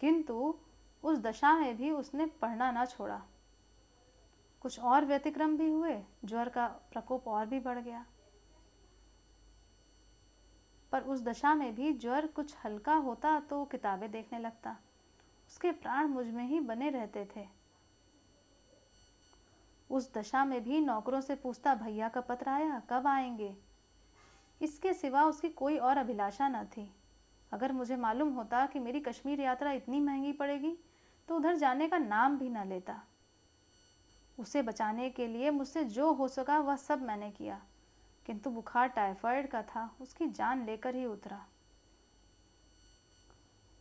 किंतु 0.00 0.54
उस 1.04 1.18
दशा 1.20 1.52
में 1.54 1.76
भी 1.76 1.90
उसने 1.92 2.26
पढ़ना 2.40 2.70
ना 2.70 2.84
छोड़ा। 2.86 3.20
कुछ 4.64 4.78
और 4.80 5.04
व्यतिक्रम 5.04 5.56
भी 5.56 5.68
हुए, 5.68 6.00
ज्वर 6.24 6.48
का 6.48 6.66
प्रकोप 6.92 7.28
और 7.28 7.46
भी 7.46 7.60
बढ़ 7.60 7.78
गया। 7.78 8.04
पर 10.92 11.02
उस 11.02 11.22
दशा 11.22 11.54
में 11.54 11.74
भी 11.74 11.92
ज्वर 11.94 12.26
कुछ 12.26 12.54
हल्का 12.64 12.94
होता 12.98 13.38
तो 13.40 13.64
किताबें 13.64 14.10
देखने 14.10 14.38
लगता। 14.38 14.76
उसके 15.50 15.72
प्राण 15.72 16.06
मुझमें 16.06 16.44
ही 16.44 16.60
बने 16.60 16.90
रहते 16.90 17.28
थे। 17.36 17.48
उस 19.90 20.14
दशा 20.14 20.44
में 20.44 20.64
भी 20.64 20.80
नौकरों 20.80 21.20
से 21.20 21.34
पूछता, 21.34 21.74
भैया 21.74 22.08
का 22.08 22.20
पत्र 22.20 22.48
आया? 22.48 22.82
कब 22.90 23.06
आएँगे? 23.06 23.56
इसके 24.62 24.94
सिवा 24.94 25.24
उसकी 25.24 25.48
कोई 25.48 25.78
और 25.78 25.96
अभिलाषा 25.96 26.48
न 26.48 26.64
थी। 26.64 26.94
अगर 27.52 27.72
मुझे 27.72 27.96
मालूम 27.96 28.34
होता 28.34 28.66
कि 28.66 28.78
मेरी 28.78 29.00
कश्मीर 29.00 29.40
यात्रा 29.40 29.72
इतनी 29.72 30.00
महँगी 30.00 30.32
पड़ेगी 30.32 30.78
तो 31.28 31.36
उधर 31.36 31.56
जाने 31.56 31.88
का 31.88 31.98
नाम 31.98 32.38
भी 32.38 32.48
न 32.48 32.66
लेता। 32.66 33.02
उसे 34.38 34.62
बचाने 34.62 35.10
के 35.10 35.26
लिए 35.26 35.50
मुझसे 35.50 35.84
जो 35.84 36.12
हो 36.12 36.28
सका, 36.28 36.58
वह 36.58 36.76
सब 36.76 37.02
मैंने 37.02 37.30
किया। 37.30 37.62
किंतु 38.26 38.50
बुखार, 38.50 38.88
टाइफाइड 38.88 39.48
का 39.48 39.62
था, 39.62 39.96
उसकी 40.00 40.26
जान 40.26 40.66
लेकर 40.66 40.94
ही 40.94 41.04
उतरा। 41.04 41.46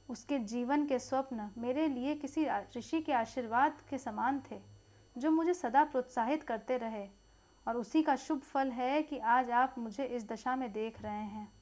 उसके 0.10 0.40
जीवन 0.40 0.86
के 0.86 1.00
स्वप्न 1.00 1.50
मेरे 1.58 1.88
लिए 1.88 2.16
किसी 2.16 2.48
ऋषि 2.78 3.02
के 3.02 3.14
आशीर्वाद 3.14 3.78
के 3.90 3.98
समान 3.98 4.42
थे, 4.52 4.62
जो 5.18 5.32
मुझे 5.32 5.54
सदा 5.54 5.84
प्रोत्साहित 5.84 6.44
करते 6.44 6.78
रहे। 6.78 7.10
और 7.68 7.78
उसी 7.78 8.04
का 8.04 8.16
शुभ 8.16 8.40
फल 8.40 8.72
है 8.72 9.02
कि 9.02 9.18
आज 9.18 9.52
आप 9.52 9.76
मुझे 9.78 10.06
इस 10.06 10.30
दशा 10.30 10.56
में 10.56 10.74
देख 10.74 11.02
रहे 11.02 11.24
हैं। 11.24 11.54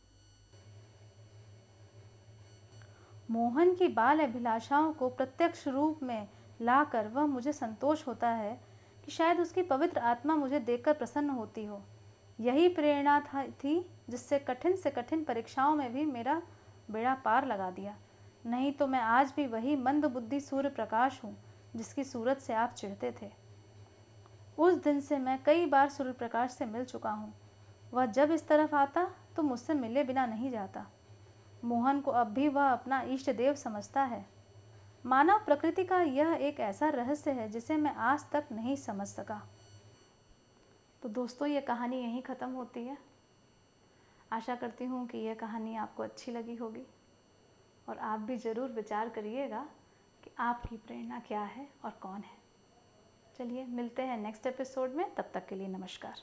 मोहन 3.32 3.76
की 3.76 3.88
बाल 3.88 4.20
अभिलाषाओं 4.20 4.94
को 4.94 5.10
प्रत्यक्ष 5.10 5.68
रूप 5.68 6.04
में 6.04 6.28
लाकर 6.62 7.08
वह 7.08 7.26
मुझे 7.26 7.54
संतोष 7.54 8.08
होता 8.08 8.30
है 8.30 8.62
कि 9.06 9.12
शायद 9.12 9.40
उसकी 9.40 9.62
पवित्र 9.62 10.00
आत्मा 10.00 10.36
मुझे 10.36 10.60
देखकर 10.60 10.94
प्रसन्न 10.94 11.30
होती 11.30 11.66
हो। 11.66 11.82
यही 12.40 12.70
प्रेरणा 12.70 13.20
था, 13.20 13.48
थी, 13.48 13.90
जिससे 14.10 14.40
कठिन 14.40 14.76
से 14.76 14.90
कठिन 14.90 15.24
परीक्षाओं 15.24 15.76
में 15.76 15.94
भी 15.94 16.06
मेरा 16.06 16.42
बेड़ा 16.92 17.16
पार 17.16 17.46
लगा 17.46 17.72
दिया। 17.72 17.98
नहीं 18.48 18.72
तो 18.72 18.88
मैं 18.88 19.00
आज 19.00 19.34
भी 19.36 19.46
वही 19.48 19.76
मंद 19.76 20.06
बुद्धि 20.06 20.40
सूर्य 20.40 20.70
प्रकाश 20.70 21.20
हूँ, 21.24 21.36
जिसकी 21.76 22.04
सूरत 22.04 22.40
से 22.40 22.54
आप 22.54 22.74
चिढ़ते 22.74 23.14
थे। 23.22 23.30
उस 24.58 24.74
दिन 24.74 25.00
से 25.00 25.18
मैं 25.18 25.38
कई 25.44 25.66
बार 25.66 25.90
सूर्य 25.90 26.12
प्रकाश 26.12 26.52
से 26.52 26.66
मिल 26.66 26.86
चुका 26.86 27.12
हूँ। 27.12 27.34
वह 27.94 28.06
जब 28.06 28.32
इस 28.32 28.48
तरफ़ 28.48 28.76
आता 28.76 29.08
तो 29.36 29.44
मुझसे 29.44 29.74
मिले 29.74 30.04
बिना 30.04 30.26
नहीं 30.26 30.52
जाता। 30.52 30.86
मोहन 31.66 32.00
को 32.02 32.12
अब 32.12 32.28
भी 32.28 32.48
वह 32.48 32.68
अपना 32.68 33.02
इष्ट 33.02 33.30
देव 33.32 33.54
समझता 33.56 34.04
है। 34.04 34.26
मानव 35.06 35.44
प्रकृति 35.46 35.84
का 35.84 36.02
यह 36.02 36.34
एक 36.34 36.60
ऐसा 36.60 36.90
रहस्य 36.90 37.32
है, 37.32 37.50
जिसे 37.50 37.78
मैं 37.78 37.94
आज 37.96 38.26
तक 38.32 38.48
नहीं 38.52 38.76
समझ 38.76 39.08
सका। 39.08 39.42
तो 41.02 41.10
दोस्तों, 41.10 41.48
ये 41.48 41.62
कहानी 41.62 41.98
यहीं 41.98 42.22
ख़त्म 42.22 42.50
होती 42.50 42.84
है। 42.84 42.98
आशा 44.32 44.56
करती 44.56 44.86
हूँ 44.86 45.06
कि 45.08 45.18
यह 45.18 45.34
कहानी 45.34 45.76
आपको 45.76 46.04
अच्छी 46.04 46.32
लगी 46.32 46.56
होगी। 46.56 46.86
और 47.88 47.98
आप 47.98 48.20
भी 48.20 48.38
ज़रूर 48.38 48.70
विचार 48.70 49.10
करिएगा 49.10 49.68
कि 50.24 50.32
आपकी 50.40 50.78
प्रेरणा 50.78 51.20
क्या 51.20 51.42
है 51.42 51.68
और 51.86 51.92
कौन 51.92 52.22
है। 52.22 52.38
चलिए, 53.36 53.66
मिलते 53.66 54.02
हैं 54.02 54.18
नेक्स्ट 54.18 54.48
एपिसोड 54.48 54.94
में। 54.94 55.14
तब 55.16 55.32
तक 55.34 55.48
के 55.48 55.56
लिए 55.56 55.68
नमस्कार। 55.68 56.22